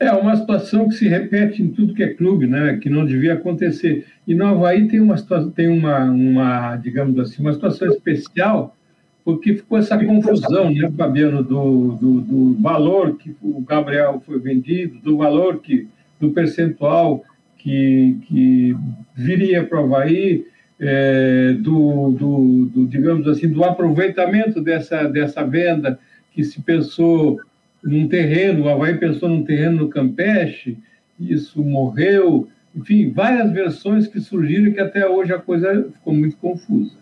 [0.00, 2.78] É uma situação que se repete em tudo que é clube, né?
[2.80, 4.06] Que não devia acontecer.
[4.26, 8.76] E no Havaí tem uma situação, tem uma, uma, digamos assim, uma situação especial,
[9.24, 15.00] porque ficou essa confusão, né, Fabiano, do, do, do valor que o Gabriel foi vendido,
[15.00, 15.88] do valor que,
[16.20, 17.24] do percentual
[17.58, 18.76] que, que
[19.14, 20.46] viria para o Havaí,
[20.80, 25.98] é, do, do, do, digamos assim, do aproveitamento dessa, dessa venda
[26.32, 27.40] que se pensou
[27.82, 30.78] num terreno, o Havaí pensou num terreno no Campeche,
[31.18, 36.92] isso morreu, enfim, várias versões que surgiram que até hoje a coisa ficou muito confusa.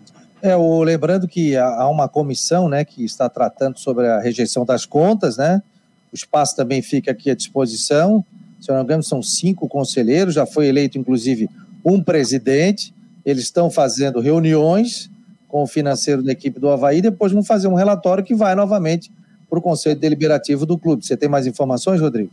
[0.42, 4.84] É, o, lembrando que há uma comissão né, que está tratando sobre a rejeição das
[4.84, 5.62] contas, né?
[6.12, 8.24] O espaço também fica aqui à disposição.
[8.60, 11.48] Se eu não me engano, são cinco conselheiros, já foi eleito, inclusive,
[11.84, 12.94] um presidente.
[13.24, 15.10] Eles estão fazendo reuniões
[15.48, 19.10] com o financeiro da equipe do Havaí, depois vão fazer um relatório que vai novamente
[19.48, 21.04] para o Conselho Deliberativo do clube.
[21.04, 22.30] Você tem mais informações, Rodrigo?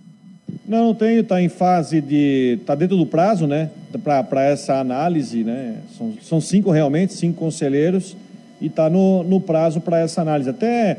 [0.68, 2.58] Não, não tenho, está em fase de.
[2.62, 3.70] Está dentro do prazo, né?
[4.04, 5.78] Para essa análise, né?
[5.98, 8.16] São, são cinco realmente, cinco conselheiros,
[8.62, 10.50] e está no, no prazo para essa análise.
[10.50, 10.98] Até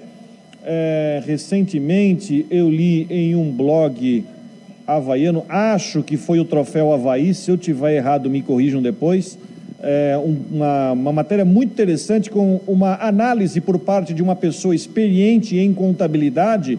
[0.64, 4.24] é, recentemente eu li em um blog
[4.86, 9.38] havaiano, acho que foi o troféu Havaí, se eu tiver errado, me corrijam depois
[9.82, 10.18] é,
[10.50, 15.72] uma, uma matéria muito interessante com uma análise por parte de uma pessoa experiente em
[15.72, 16.78] contabilidade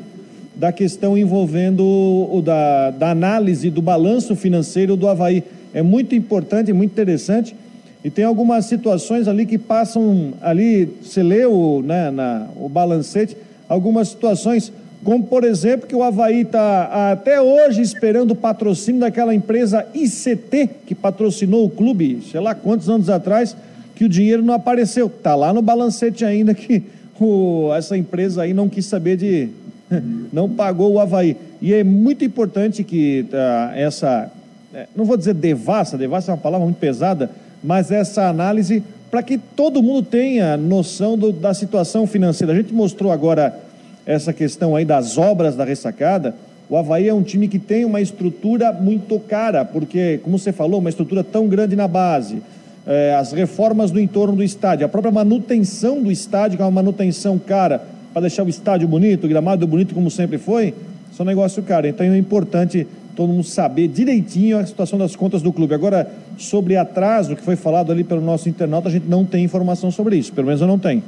[0.56, 5.44] da questão envolvendo o da, da análise do balanço financeiro do Havaí.
[5.74, 7.56] É muito importante, muito interessante.
[8.04, 13.36] E tem algumas situações ali que passam ali, você o, né, na, o balancete,
[13.68, 14.72] algumas situações
[15.06, 20.68] como por exemplo que o Havaí está até hoje esperando o patrocínio daquela empresa ICT,
[20.88, 23.56] que patrocinou o clube, sei lá quantos anos atrás,
[23.94, 25.06] que o dinheiro não apareceu.
[25.06, 26.84] Está lá no balancete ainda que
[27.20, 29.50] o, essa empresa aí não quis saber de.
[30.34, 31.38] não pagou o Havaí.
[31.62, 34.32] E é muito importante que uh, essa.
[34.74, 37.30] É, não vou dizer devassa, devassa é uma palavra muito pesada,
[37.64, 38.82] mas essa análise
[39.12, 42.52] para que todo mundo tenha noção do, da situação financeira.
[42.52, 43.65] A gente mostrou agora
[44.06, 46.36] essa questão aí das obras da ressacada,
[46.70, 50.80] o Havaí é um time que tem uma estrutura muito cara, porque, como você falou,
[50.80, 52.42] uma estrutura tão grande na base,
[52.88, 56.72] é, as reformas do entorno do estádio, a própria manutenção do estádio, que é uma
[56.72, 57.82] manutenção cara,
[58.14, 60.74] para deixar o estádio bonito, o gramado bonito como sempre foi,
[61.12, 61.88] isso é um negócio caro.
[61.88, 65.74] Então é importante todo mundo saber direitinho a situação das contas do clube.
[65.74, 69.92] Agora, sobre atraso, que foi falado ali pelo nosso internauta, a gente não tem informação
[69.92, 71.02] sobre isso, pelo menos eu não tenho.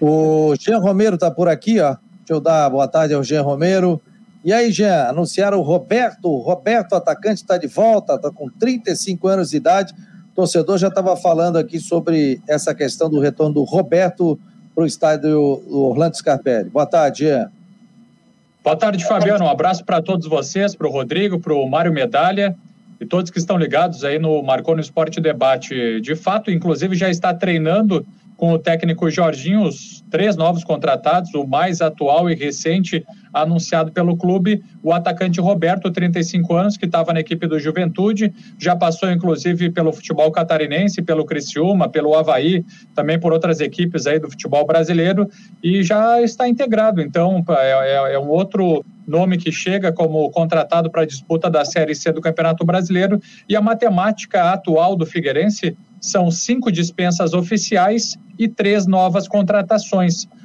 [0.00, 1.96] O Jean Romero está por aqui, ó.
[2.18, 4.00] Deixa eu dar boa tarde ao Jean Romero.
[4.44, 6.36] E aí, Jean, anunciaram o Roberto.
[6.38, 9.94] Roberto, atacante, está de volta, está com 35 anos de idade.
[10.32, 14.38] O torcedor já estava falando aqui sobre essa questão do retorno do Roberto
[14.74, 16.70] para o estádio Orlando Scarpelli.
[16.70, 17.50] Boa tarde, Jean.
[18.62, 19.44] Boa tarde, Fabiano.
[19.44, 22.54] Um abraço para todos vocês, para o Rodrigo, para o Mário Medalha
[23.00, 26.00] e todos que estão ligados aí no Marcou no Esporte Debate.
[26.00, 28.04] De fato, inclusive, já está treinando
[28.38, 29.68] com o técnico Jorginho,
[30.10, 36.54] três novos contratados, o mais atual e recente anunciado pelo clube, o atacante Roberto, 35
[36.54, 41.88] anos, que estava na equipe do Juventude, já passou inclusive pelo futebol catarinense, pelo Criciúma,
[41.88, 45.28] pelo Havaí, também por outras equipes aí do futebol brasileiro
[45.62, 47.00] e já está integrado.
[47.00, 51.64] Então, é, é, é um outro nome que chega como contratado para a disputa da
[51.64, 58.16] Série C do Campeonato Brasileiro e a matemática atual do Figueirense são cinco dispensas oficiais
[58.38, 59.97] e três novas contratações,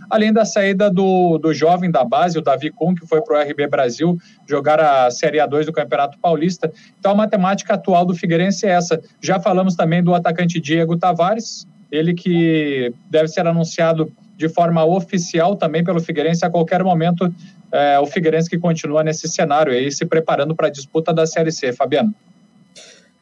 [0.09, 3.41] além da saída do, do jovem da base, o Davi Kuhn, que foi para o
[3.41, 6.71] RB Brasil jogar a Série A2 do Campeonato Paulista.
[6.99, 9.01] Então a matemática atual do Figueirense é essa.
[9.21, 15.55] Já falamos também do atacante Diego Tavares, ele que deve ser anunciado de forma oficial
[15.55, 17.33] também pelo Figueirense a qualquer momento.
[17.71, 21.51] É, o Figueirense que continua nesse cenário aí, se preparando para a disputa da Série
[21.51, 22.13] C, Fabiano.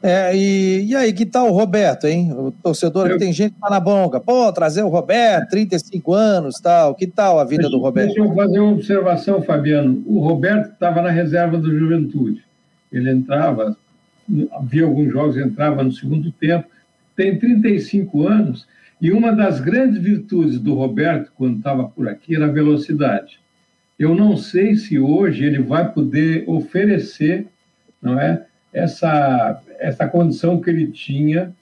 [0.04, 2.34] É, e, e aí, que tal o Roberto, hein?
[2.34, 3.14] O torcedor eu...
[3.14, 4.20] que tem gente lá na bonga.
[4.20, 6.96] Pô, trazer o Roberto, 35 anos tal.
[6.96, 8.08] Que tal a vida do Roberto?
[8.08, 10.04] Deixa eu fazer uma observação, Fabiano.
[10.08, 12.44] O Roberto estava na reserva do Juventude.
[12.92, 13.78] Ele entrava,
[14.54, 16.68] havia alguns jogos, entrava no segundo tempo.
[17.16, 18.66] Tem 35 anos
[19.02, 23.40] e uma das grandes virtudes do Roberto, quando estava por aqui, era a velocidade.
[23.98, 27.48] Eu não sei se hoje ele vai poder oferecer,
[28.00, 28.46] não é?
[28.74, 31.54] Essa, essa condição que ele tinha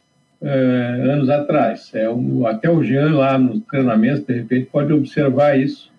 [0.42, 1.92] eh, anos atrás.
[1.94, 5.92] É um, até o Jean, lá nos treinamentos, de repente, pode observar isso,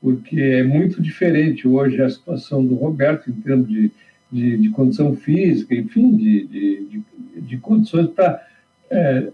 [0.00, 3.90] porque é muito diferente hoje a situação do Roberto em termos de,
[4.30, 7.02] de, de condição física, enfim, de, de,
[7.40, 8.42] de condições para
[8.90, 9.28] é,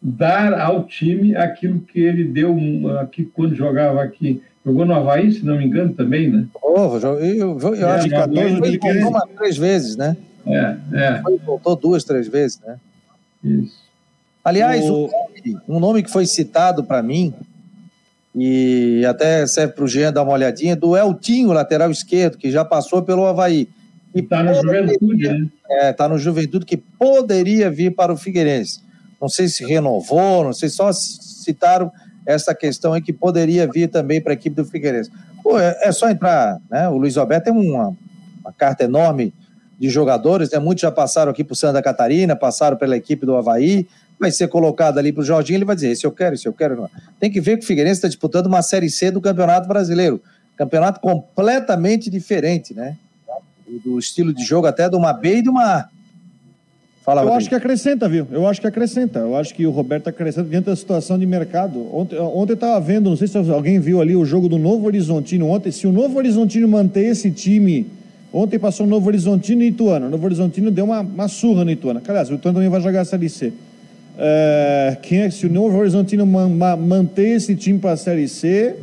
[0.00, 2.56] dar ao time aquilo que ele deu
[3.00, 4.40] aqui quando jogava aqui.
[4.64, 6.46] Jogou no Havaí, se não me engano, também, né?
[6.60, 8.78] Oh, eu, eu, eu, é, acho que 14 ele
[9.36, 10.16] três vezes, né?
[10.46, 11.22] É, é.
[11.22, 12.78] Foi, voltou duas, três vezes, né?
[13.42, 13.74] Isso.
[14.44, 15.10] Aliás, o...
[15.68, 17.34] um nome que foi citado para mim,
[18.34, 22.64] e até serve para o Jean dar uma olhadinha, do Eltinho, lateral esquerdo, que já
[22.64, 23.68] passou pelo Havaí.
[24.14, 25.48] Está no Juventude, né?
[25.68, 28.80] É, está no Juventude, que poderia vir para o Figueirense.
[29.20, 31.90] Não sei se renovou, não sei, só citaram
[32.24, 35.10] essa questão aí que poderia vir também para a equipe do Figueirense.
[35.42, 36.88] Pô, é, é, só entrar, né?
[36.88, 37.96] O Luiz Alberto tem uma,
[38.40, 39.32] uma carta enorme
[39.78, 40.58] de jogadores, né?
[40.58, 43.86] Muitos já passaram aqui para o Santa Catarina, passaram pela equipe do Havaí,
[44.18, 46.52] vai ser colocado ali para o Jorginho, ele vai dizer, esse eu quero, esse eu
[46.52, 46.88] quero.
[47.20, 50.22] Tem que ver que o Figueirense está disputando uma Série C do Campeonato Brasileiro.
[50.56, 52.96] Campeonato completamente diferente, né?
[53.84, 55.88] do estilo de jogo até de uma B e de uma A.
[57.04, 58.26] Fala, eu acho que acrescenta, viu?
[58.32, 59.20] Eu acho que acrescenta.
[59.20, 61.94] Eu acho que o Roberto acrescenta dentro da situação de mercado.
[61.94, 64.86] Ontem, ontem eu estava vendo, não sei se alguém viu ali o jogo do Novo
[64.86, 65.70] Horizontino ontem.
[65.70, 67.86] Se o Novo Horizontino manter esse time.
[68.36, 70.08] Ontem passou o Novo Horizontino e Ituano.
[70.08, 72.02] O Novo Horizontino deu uma, uma surra no Ituano.
[72.06, 73.50] Aliás, o Ituano também vai jogar a Série C.
[74.18, 78.28] É, quem é, se o Novo Horizontino man, man, manter esse time para a Série
[78.28, 78.76] C,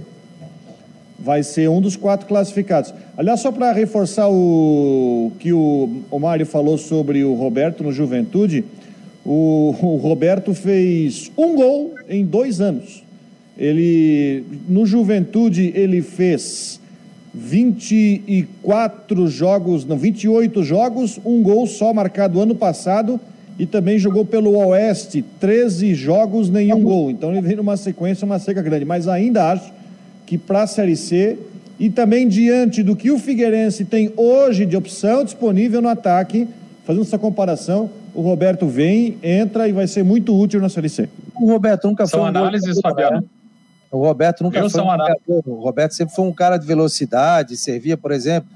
[1.19, 2.95] vai ser um dos quatro classificados.
[3.15, 8.65] Aliás, só para reforçar o que o, o Mário falou sobre o Roberto no Juventude,
[9.23, 13.03] o, o, Roberto fez um gol em dois anos.
[13.55, 16.81] Ele no Juventude ele fez
[17.33, 23.19] 24 jogos, não, 28 jogos, um gol só marcado ano passado
[23.57, 27.09] e também jogou pelo Oeste 13 jogos, nenhum gol.
[27.11, 29.71] Então ele vem numa sequência, uma seca grande, mas ainda acho
[30.25, 31.37] que para a Série C
[31.79, 36.47] e também diante do que o Figueirense tem hoje de opção disponível no ataque,
[36.85, 41.09] fazendo essa comparação, o Roberto vem, entra e vai ser muito útil na Série C.
[41.35, 43.17] O Roberto nunca São foi um análises, Fabiano.
[43.17, 43.23] Né?
[43.93, 44.89] O Roberto nunca Eu foi um
[45.45, 48.49] O Roberto sempre foi um cara de velocidade, servia, por exemplo,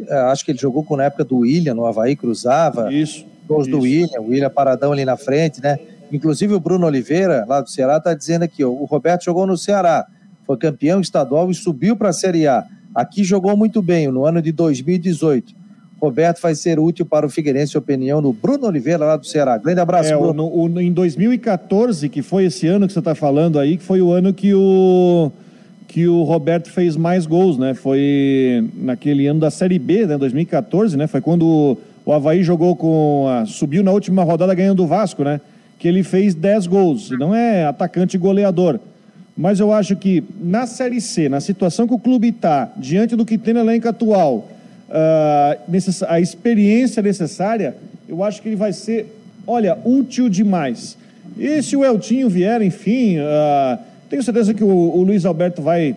[0.00, 2.92] eh, acho que ele jogou com na época do William, no Havaí, cruzava.
[2.92, 3.26] Isso.
[3.48, 5.78] Gols do William, o William paradão ali na frente, né?
[6.10, 9.56] Inclusive o Bruno Oliveira, lá do Ceará, está dizendo aqui, ó, o Roberto jogou no
[9.56, 10.06] Ceará
[10.46, 12.64] foi campeão estadual e subiu para a Série A.
[12.94, 15.52] Aqui jogou muito bem no ano de 2018.
[16.00, 19.56] Roberto vai ser útil para o Figueirense, opinião do Bruno Oliveira, lá do Ceará.
[19.56, 20.44] Grande abraço, é, Bruno.
[20.44, 24.02] O, o, em 2014, que foi esse ano que você está falando aí, que foi
[24.02, 25.32] o ano que o,
[25.88, 27.72] que o Roberto fez mais gols, né?
[27.72, 30.18] Foi naquele ano da Série B, né?
[30.18, 31.06] 2014, né?
[31.06, 33.26] Foi quando o, Havaí jogou com.
[33.28, 35.40] A, subiu na última rodada ganhando o Vasco, né?
[35.78, 37.10] Que ele fez 10 gols.
[37.10, 38.78] Não é atacante goleador
[39.36, 43.26] mas eu acho que na Série C, na situação que o clube está, diante do
[43.26, 44.48] que tem no elenco atual,
[44.88, 47.76] uh, a experiência necessária,
[48.08, 49.12] eu acho que ele vai ser,
[49.46, 50.96] olha, útil demais.
[51.36, 53.78] E se o Eltinho vier, enfim, uh,
[54.08, 55.94] tenho certeza que o, o, Luiz Alberto vai,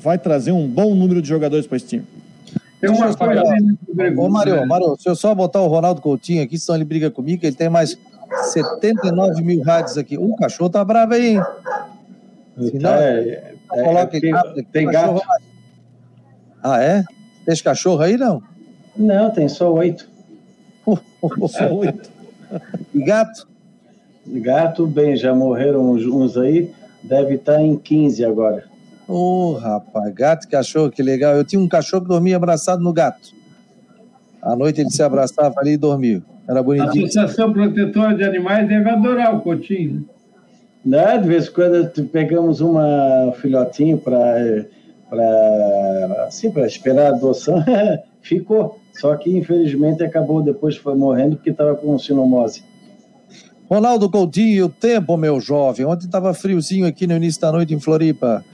[0.00, 2.04] vai trazer um bom número de jogadores para esse time.
[2.80, 3.42] Tem uma coisa.
[4.16, 7.44] Ô, Mário, Mário, se eu só botar o Ronaldo Coutinho aqui, senão ele briga comigo,
[7.44, 7.98] ele tem mais
[8.52, 10.18] 79 mil rádios aqui.
[10.18, 11.42] O cachorro tá bravo aí, hein?
[12.70, 13.18] Senão, é,
[13.72, 15.22] é, coloca é, tem, rápido, tem gato.
[16.62, 17.04] Ah, é?
[17.46, 18.42] Tem cachorro aí, não?
[18.96, 20.08] Não, tem só oito.
[21.48, 22.10] só oito.
[22.92, 23.46] E gato?
[24.26, 26.72] Gato, bem, já morreram uns, uns aí,
[27.02, 28.64] deve estar tá em 15 agora.
[29.06, 31.36] Ô, oh, rapaz, gato e cachorro, que legal.
[31.36, 33.30] Eu tinha um cachorro que dormia abraçado no gato.
[34.42, 36.22] À noite ele se abraçava ali e dormia.
[36.48, 37.04] Era bonitinho.
[37.04, 40.16] A Associação Protetora de Animais deve adorar o Coutinho, né?
[40.84, 41.18] Né?
[41.18, 44.66] De vez em quando pegamos uma filhotinho para
[46.26, 47.64] assim, para esperar a adoção,
[48.20, 48.78] ficou.
[48.92, 52.64] Só que infelizmente acabou depois foi morrendo porque estava com sinomose.
[53.68, 55.84] Ronaldo Coutinho, o tempo, meu jovem.
[55.84, 58.44] Ontem estava friozinho aqui no início da noite em Floripa.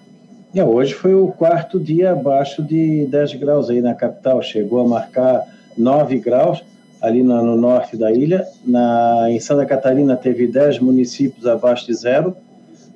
[0.55, 4.43] É, hoje foi o quarto dia abaixo de 10 graus aí na capital.
[4.43, 5.45] Chegou a marcar
[5.77, 6.63] 9 graus
[7.03, 8.47] ali no, no, norte da ilha.
[8.65, 12.37] Na, em Santa Catarina teve 10 municípios abaixo de zero,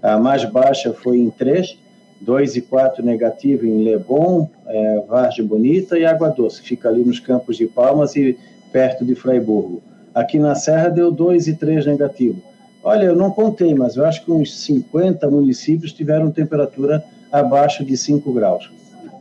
[0.01, 1.77] a mais baixa foi em 3,
[2.21, 7.05] 2 e 4 negativo em Lebon, é, Vargem Bonita e Água Doce, que fica ali
[7.05, 8.37] nos Campos de Palmas e
[8.73, 9.83] perto de Fraiburgo.
[10.15, 12.43] Aqui na Serra deu 2 e 3 negativo.
[12.83, 17.97] Olha, eu não contei, mas eu acho que uns 50 municípios tiveram temperatura abaixo de
[17.97, 18.71] 5 graus.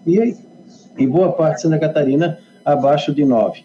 [0.06, 0.36] E
[0.98, 3.64] em boa parte de Santa Catarina, abaixo de 9.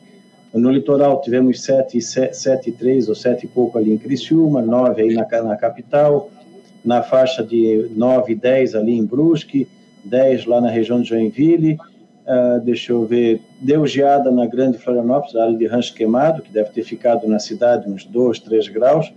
[0.52, 5.14] No litoral tivemos 7, 7, 3 ou 7 e pouco ali em Criciúma, 9 aí
[5.14, 6.30] na, na capital,
[6.84, 9.68] na faixa de 9 e 10 ali em Brusque,
[10.04, 11.78] 10 lá na região de Joinville,
[12.30, 16.70] Uh, deixa eu ver, deu geada na Grande Florianópolis, área de Rancho Queimado, que deve
[16.70, 19.12] ter ficado na cidade uns 2, 3 graus.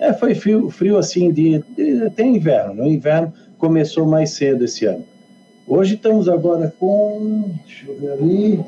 [0.00, 2.74] É, foi frio, frio assim, de, de, até inverno.
[2.74, 2.90] No né?
[2.90, 5.04] inverno começou mais cedo esse ano.
[5.64, 8.64] Hoje estamos agora com, deixa eu ver ali,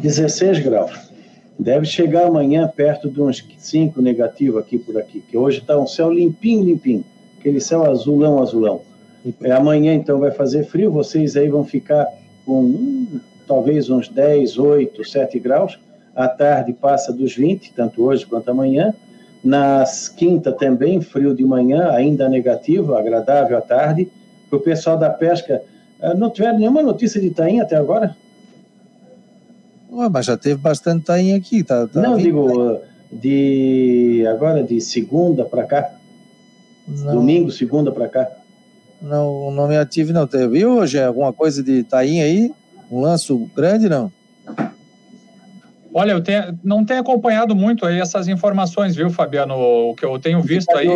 [0.00, 1.10] 16 graus.
[1.58, 5.86] Deve chegar amanhã perto de uns 5 negativo aqui por aqui, que hoje está um
[5.86, 7.04] céu limpinho, limpinho.
[7.40, 8.82] Aquele céu azulão, azulão.
[9.42, 12.06] É, amanhã então vai fazer frio, vocês aí vão ficar
[12.44, 15.78] com hum, talvez uns 10, 8, 7 graus.
[16.14, 18.94] À tarde passa dos 20, tanto hoje quanto amanhã.
[19.42, 24.10] Nas quinta também, frio de manhã, ainda negativo, agradável à tarde.
[24.50, 25.62] Para o pessoal da pesca,
[26.00, 28.14] eh, não tiveram nenhuma notícia de tainha até agora?
[29.90, 31.86] Ué, mas já teve bastante tainha aqui, tá?
[31.86, 32.80] tá não, digo,
[33.10, 35.99] de agora de segunda para cá.
[36.98, 37.14] Não.
[37.14, 38.28] Domingo, segunda para cá.
[39.00, 40.26] Não, não me ative não.
[40.26, 42.52] Teve viu hoje alguma coisa de tainha aí?
[42.90, 44.12] Um lanço grande, não?
[45.92, 49.54] Olha, eu tenho, não tenho acompanhado muito aí essas informações, viu, Fabiano?
[49.54, 50.88] O que eu tenho visto aí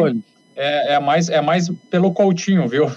[0.57, 2.91] é, é, mais, é mais pelo Coutinho, viu?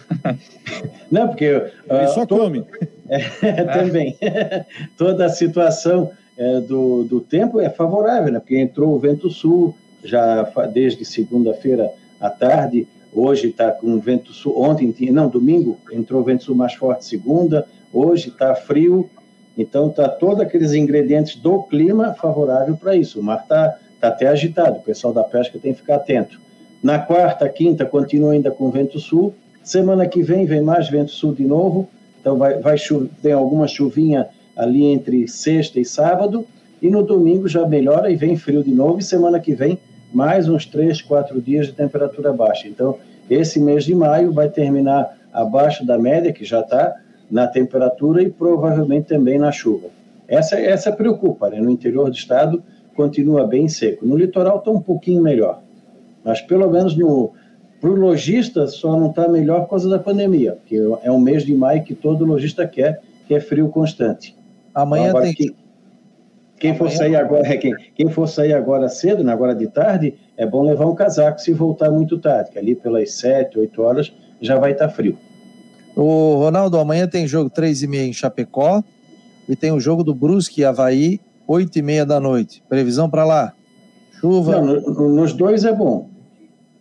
[1.10, 1.54] Não, porque...
[1.90, 2.66] Uh, Ele só todo, come.
[3.10, 4.18] É, também.
[4.98, 8.40] Toda a situação é, do, do tempo é favorável, né?
[8.40, 9.74] Porque entrou o vento sul
[10.04, 10.44] já
[10.74, 11.90] desde segunda-feira
[12.20, 17.06] à tarde, hoje está com vento sul, ontem, não, domingo, entrou vento sul mais forte
[17.06, 19.10] segunda, hoje está frio,
[19.58, 23.20] então está todos aqueles ingredientes do clima favorável para isso.
[23.20, 26.40] O mar está tá até agitado, o pessoal da pesca tem que ficar atento.
[26.82, 29.34] Na quarta, quinta, continua ainda com vento sul.
[29.64, 31.90] Semana que vem vem mais vento sul de novo.
[32.22, 32.76] Então vai, vai
[33.22, 36.46] tem alguma chuvinha ali entre sexta e sábado.
[36.80, 39.00] E no domingo já melhora e vem frio de novo.
[39.00, 39.80] E semana que vem
[40.18, 42.68] mais uns três, quatro dias de temperatura baixa.
[42.68, 42.98] Então
[43.30, 46.96] esse mês de maio vai terminar abaixo da média, que já está,
[47.30, 49.90] na temperatura e provavelmente também na chuva.
[50.28, 51.62] Essa, essa preocupa, né?
[51.62, 52.64] No interior do estado
[52.96, 54.08] continua bem seco.
[54.08, 55.62] No litoral está um pouquinho melhor,
[56.26, 57.34] mas pelo menos no
[57.80, 61.44] para o lojista só não está melhor por causa da pandemia, porque é um mês
[61.44, 64.36] de maio que todo lojista quer, que é frio constante.
[64.74, 65.56] Amanhã então, tem quem,
[66.60, 70.46] quem for sair agora, quem, quem for sair agora cedo, na agora de tarde, é
[70.46, 74.58] bom levar um casaco se voltar muito tarde, que ali pelas 7, 8 horas já
[74.58, 75.18] vai estar tá frio.
[75.96, 78.84] O Ronaldo, amanhã tem jogo 3 e meia em Chapecó
[79.48, 82.64] e tem o jogo do Brusque e Havaí, 8 e meia da noite.
[82.68, 83.54] Previsão para lá?
[84.20, 84.62] Chuva?
[84.62, 86.10] Não, no, nos dois é bom.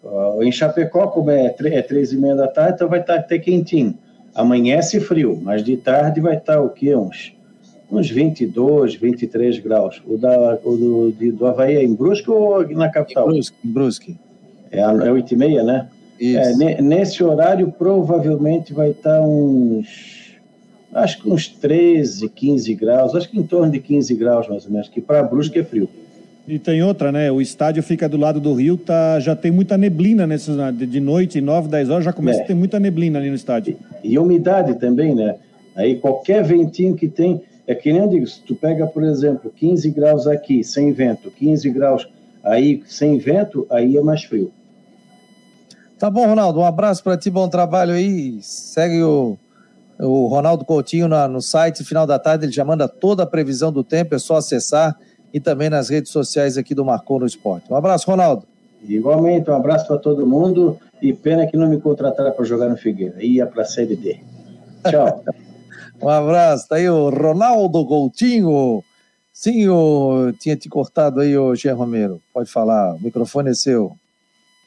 [0.03, 3.20] Uh, em Chapecó, como é, é 3 e meia da tarde, então vai estar tá
[3.20, 3.97] até quentinho.
[4.35, 6.95] Amanhece frio, mas de tarde vai estar tá, o quê?
[6.95, 7.36] Uns,
[7.91, 10.03] uns 22, 23 graus.
[10.07, 13.28] O, da, o do, de, do Havaí é em Brusque ou na capital?
[13.28, 13.57] Em Brusque.
[13.64, 14.16] Em Brusque.
[14.70, 15.89] É, é 8 e meia, né?
[16.20, 20.34] É, nesse horário, provavelmente vai estar uns.
[20.93, 24.72] Acho que uns 13, 15 graus, acho que em torno de 15 graus mais ou
[24.72, 25.89] menos, que para Brusque é frio.
[26.49, 27.30] E tem outra, né?
[27.30, 31.41] O estádio fica do lado do rio, tá, já tem muita neblina nesses, de noite,
[31.41, 32.45] 9, 10 horas, já começa é.
[32.45, 33.76] a ter muita neblina ali no estádio.
[34.03, 35.34] E, e, umidade também, né?
[35.74, 39.51] Aí qualquer ventinho que tem, é que nem eu digo, se tu pega, por exemplo,
[39.55, 42.09] 15 graus aqui, sem vento, 15 graus
[42.43, 44.53] aí, sem vento, aí é mais frio.
[45.99, 46.61] Tá bom, Ronaldo.
[46.61, 48.39] Um abraço para ti, bom trabalho aí.
[48.43, 49.37] Segue o,
[49.99, 53.73] o Ronaldo Coutinho na, no site, final da tarde, ele já manda toda a previsão
[53.73, 54.97] do tempo, é só acessar
[55.33, 57.73] e também nas redes sociais aqui do Marcou no Esporte.
[57.73, 58.47] Um abraço, Ronaldo.
[58.87, 62.77] Igualmente, um abraço para todo mundo e pena que não me contrataram para jogar no
[62.77, 64.21] Figueira, ia para a Série D.
[64.89, 65.25] Tchau.
[66.01, 68.82] um abraço, tá aí o Ronaldo Coutinho.
[69.32, 72.20] Sim, eu tinha te cortado aí, o Gê Romero.
[72.32, 73.97] Pode falar, o microfone é seu.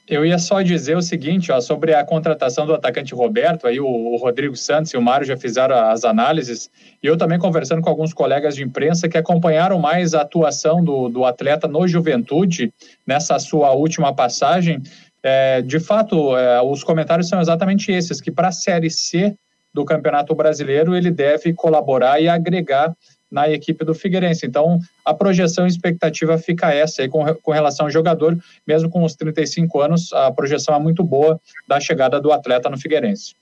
[0.07, 3.85] Eu ia só dizer o seguinte, ó, sobre a contratação do atacante Roberto, aí o,
[3.85, 6.67] o, Rodrigo Santos e o Mário já fizeram as análises,
[7.01, 11.09] e eu também conversando com alguns colegas de imprensa que acompanharam mais a atuação do,
[11.09, 12.73] do atleta no Juventude,
[13.05, 14.81] nessa sua última passagem,
[15.21, 19.35] é, de fato, é, os comentários são exatamente esses, que para a Série C
[19.73, 22.95] do Campeonato Brasileiro ele deve colaborar e agregar
[23.31, 24.45] na equipe do Figueirense.
[24.45, 29.03] Então, a projeção e expectativa fica essa aí com, com relação ao jogador, mesmo com
[29.03, 33.35] os 35 anos, a projeção é muito boa da chegada do atleta no Figueirense.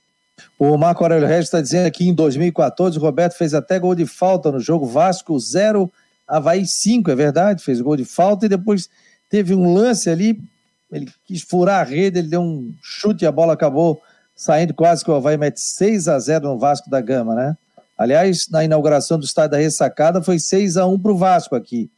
[0.59, 4.05] O Marco Aurélio Regis está dizendo aqui em 2014, o Roberto fez até gol de
[4.05, 5.91] falta no jogo Vasco 0,
[6.27, 8.89] Havaí 5, é verdade, fez gol de falta e depois
[9.29, 10.39] teve um lance ali,
[10.91, 14.01] ele quis furar a rede, ele deu um chute e a bola acabou
[14.37, 17.57] saindo quase que o Havaí mete 6 a 0 no Vasco da Gama, né?
[17.97, 21.89] Aliás, na inauguração do estádio da Ressacada foi 6 a 1 para o Vasco aqui.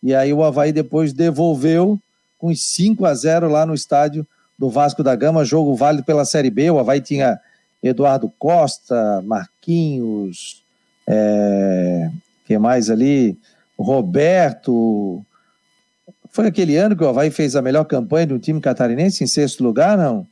[0.00, 1.98] E aí o Havaí depois devolveu
[2.38, 4.24] com 5 a 0 lá no estádio
[4.56, 6.70] do Vasco da Gama, jogo válido pela Série B.
[6.70, 7.40] O Havaí tinha
[7.82, 10.62] Eduardo Costa, Marquinhos,
[11.08, 12.08] É,
[12.46, 13.36] quem mais ali?
[13.76, 15.24] Roberto.
[16.30, 19.26] Foi aquele ano que o Havaí fez a melhor campanha de um time catarinense em
[19.26, 20.24] sexto lugar, não?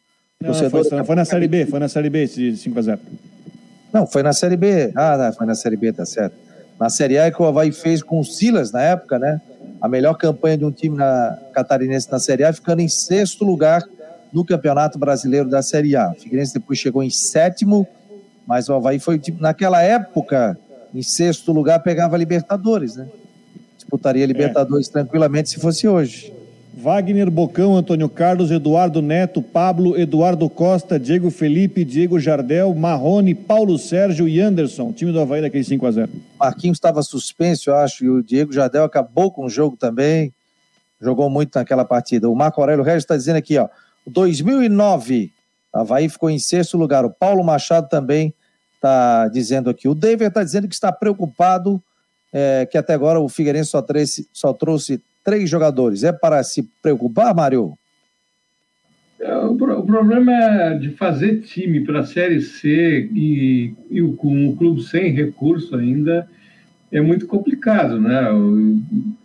[0.43, 2.99] Não, foi, foi, na Série B, foi na Série B esse 5x0.
[3.93, 4.91] Não, foi na Série B.
[4.95, 6.35] Ah, não, foi na Série B, tá certo.
[6.79, 9.39] Na Série A é que o Havaí fez com o Silas na época, né?
[9.83, 13.85] A melhor campanha de um time na, catarinense na Série A, ficando em sexto lugar
[14.33, 16.11] no Campeonato Brasileiro da Série A.
[16.11, 17.87] O Figueirense depois chegou em sétimo,
[18.47, 20.59] mas o Havaí foi, tipo, naquela época,
[20.95, 23.07] em sexto lugar, pegava Libertadores, né?
[23.77, 24.93] Disputaria Libertadores é.
[24.93, 26.33] tranquilamente se fosse hoje.
[26.73, 33.77] Wagner Bocão, Antônio Carlos, Eduardo Neto, Pablo, Eduardo Costa, Diego Felipe, Diego Jardel, Marrone, Paulo
[33.79, 34.93] Sérgio e Anderson.
[34.93, 36.09] Time do Havaí daquele 5 a 0
[36.39, 40.33] Marquinhos estava suspenso, eu acho, e o Diego Jardel acabou com o jogo também.
[41.01, 42.29] Jogou muito naquela partida.
[42.29, 43.69] O Marco Aurélio Regis está dizendo aqui, ó.
[44.07, 45.33] 2009,
[45.73, 47.05] Havaí ficou em sexto lugar.
[47.05, 48.33] O Paulo Machado também
[48.75, 49.89] está dizendo aqui.
[49.89, 51.83] O David está dizendo que está preocupado
[52.33, 53.85] é, que até agora o Figueirense só,
[54.33, 56.05] só trouxe três jogadores.
[56.05, 57.75] É para se preocupar, Mário?
[59.21, 64.57] É, o, problema é de fazer time para a Série C e, e com o
[64.57, 66.27] clube sem recurso ainda
[66.91, 68.29] é muito complicado, né?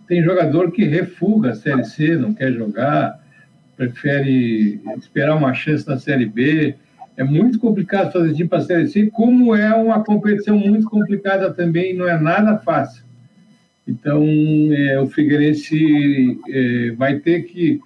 [0.06, 3.20] Tem jogador que refuga a Série C, não quer jogar,
[3.78, 6.76] prefere esperar uma chance na Série B.
[7.16, 11.54] É muito complicado fazer time para a Série C, como é uma competição muito complicada
[11.54, 13.05] também, não é nada fácil.
[13.88, 14.26] Então,
[14.72, 17.80] é, o Figueirense é, vai ter que.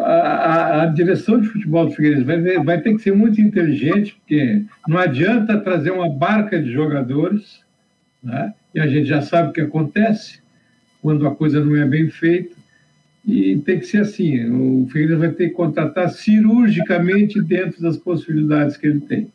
[0.00, 4.14] A, a, a, direção de futebol do Figueirense vai, vai ter que ser muito inteligente,
[4.14, 7.60] porque não adianta trazer uma barca de jogadores,
[8.22, 8.52] né?
[8.74, 10.40] e a gente já sabe o que acontece
[11.00, 12.54] quando a coisa não é bem feita.
[13.26, 18.76] E tem que ser assim: o Figueirense vai ter que contratar cirurgicamente dentro das possibilidades
[18.76, 19.32] que ele tem.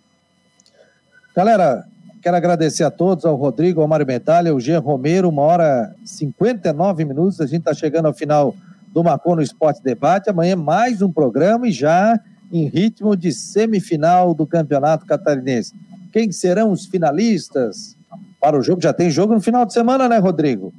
[1.36, 1.89] Galera,
[2.22, 6.08] Quero agradecer a todos, ao Rodrigo, ao Mário Medalha, ao Jean Romero, uma hora e
[6.08, 7.40] 59 minutos.
[7.40, 8.54] A gente está chegando ao final
[8.94, 10.30] do Marcou no Esporte Debate.
[10.30, 12.20] Amanhã mais um programa e já
[12.52, 15.74] em ritmo de semifinal do Campeonato Catarinense.
[16.12, 17.96] Quem serão os finalistas
[18.42, 18.82] para o jogo?
[18.82, 20.74] Já tem jogo no final de semana, né, Rodrigo?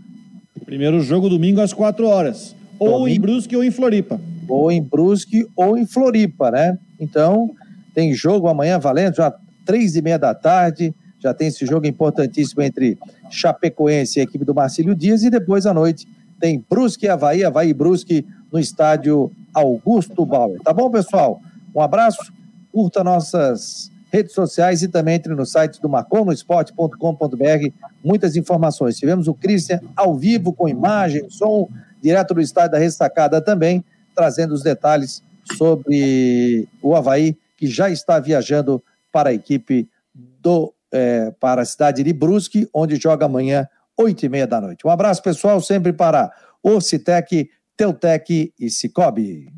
[0.67, 2.55] Primeiro jogo domingo às 4 horas.
[2.79, 3.09] Ou domingo.
[3.09, 4.21] em Brusque ou em Floripa.
[4.47, 6.79] Ou em Brusque ou em Floripa, né?
[6.99, 7.51] Então,
[7.95, 9.35] tem jogo amanhã valendo, já
[9.65, 12.99] três e meia da tarde já tem esse jogo importantíssimo entre
[13.31, 16.09] Chapecoense e a equipe do Marcílio Dias, e depois à noite
[16.41, 20.61] tem Brusque e Havaí, Havaí e Brusque no estádio Augusto Bauer.
[20.63, 21.41] Tá bom, pessoal?
[21.75, 22.33] Um abraço,
[22.73, 27.69] curta nossas redes sociais e também entre no site do marconosport.com.br,
[28.03, 28.97] muitas informações.
[28.97, 31.69] Tivemos o Christian ao vivo, com imagem, som,
[32.03, 35.23] direto do estádio da Restacada também, trazendo os detalhes
[35.57, 42.03] sobre o Havaí, que já está viajando para a equipe do é, para a cidade
[42.03, 44.87] de Brusque, onde joga amanhã, oito e meia da noite.
[44.87, 46.31] Um abraço, pessoal, sempre para
[46.63, 49.49] Ocitec, Teutec e Cicobi.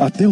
[0.00, 0.26] Até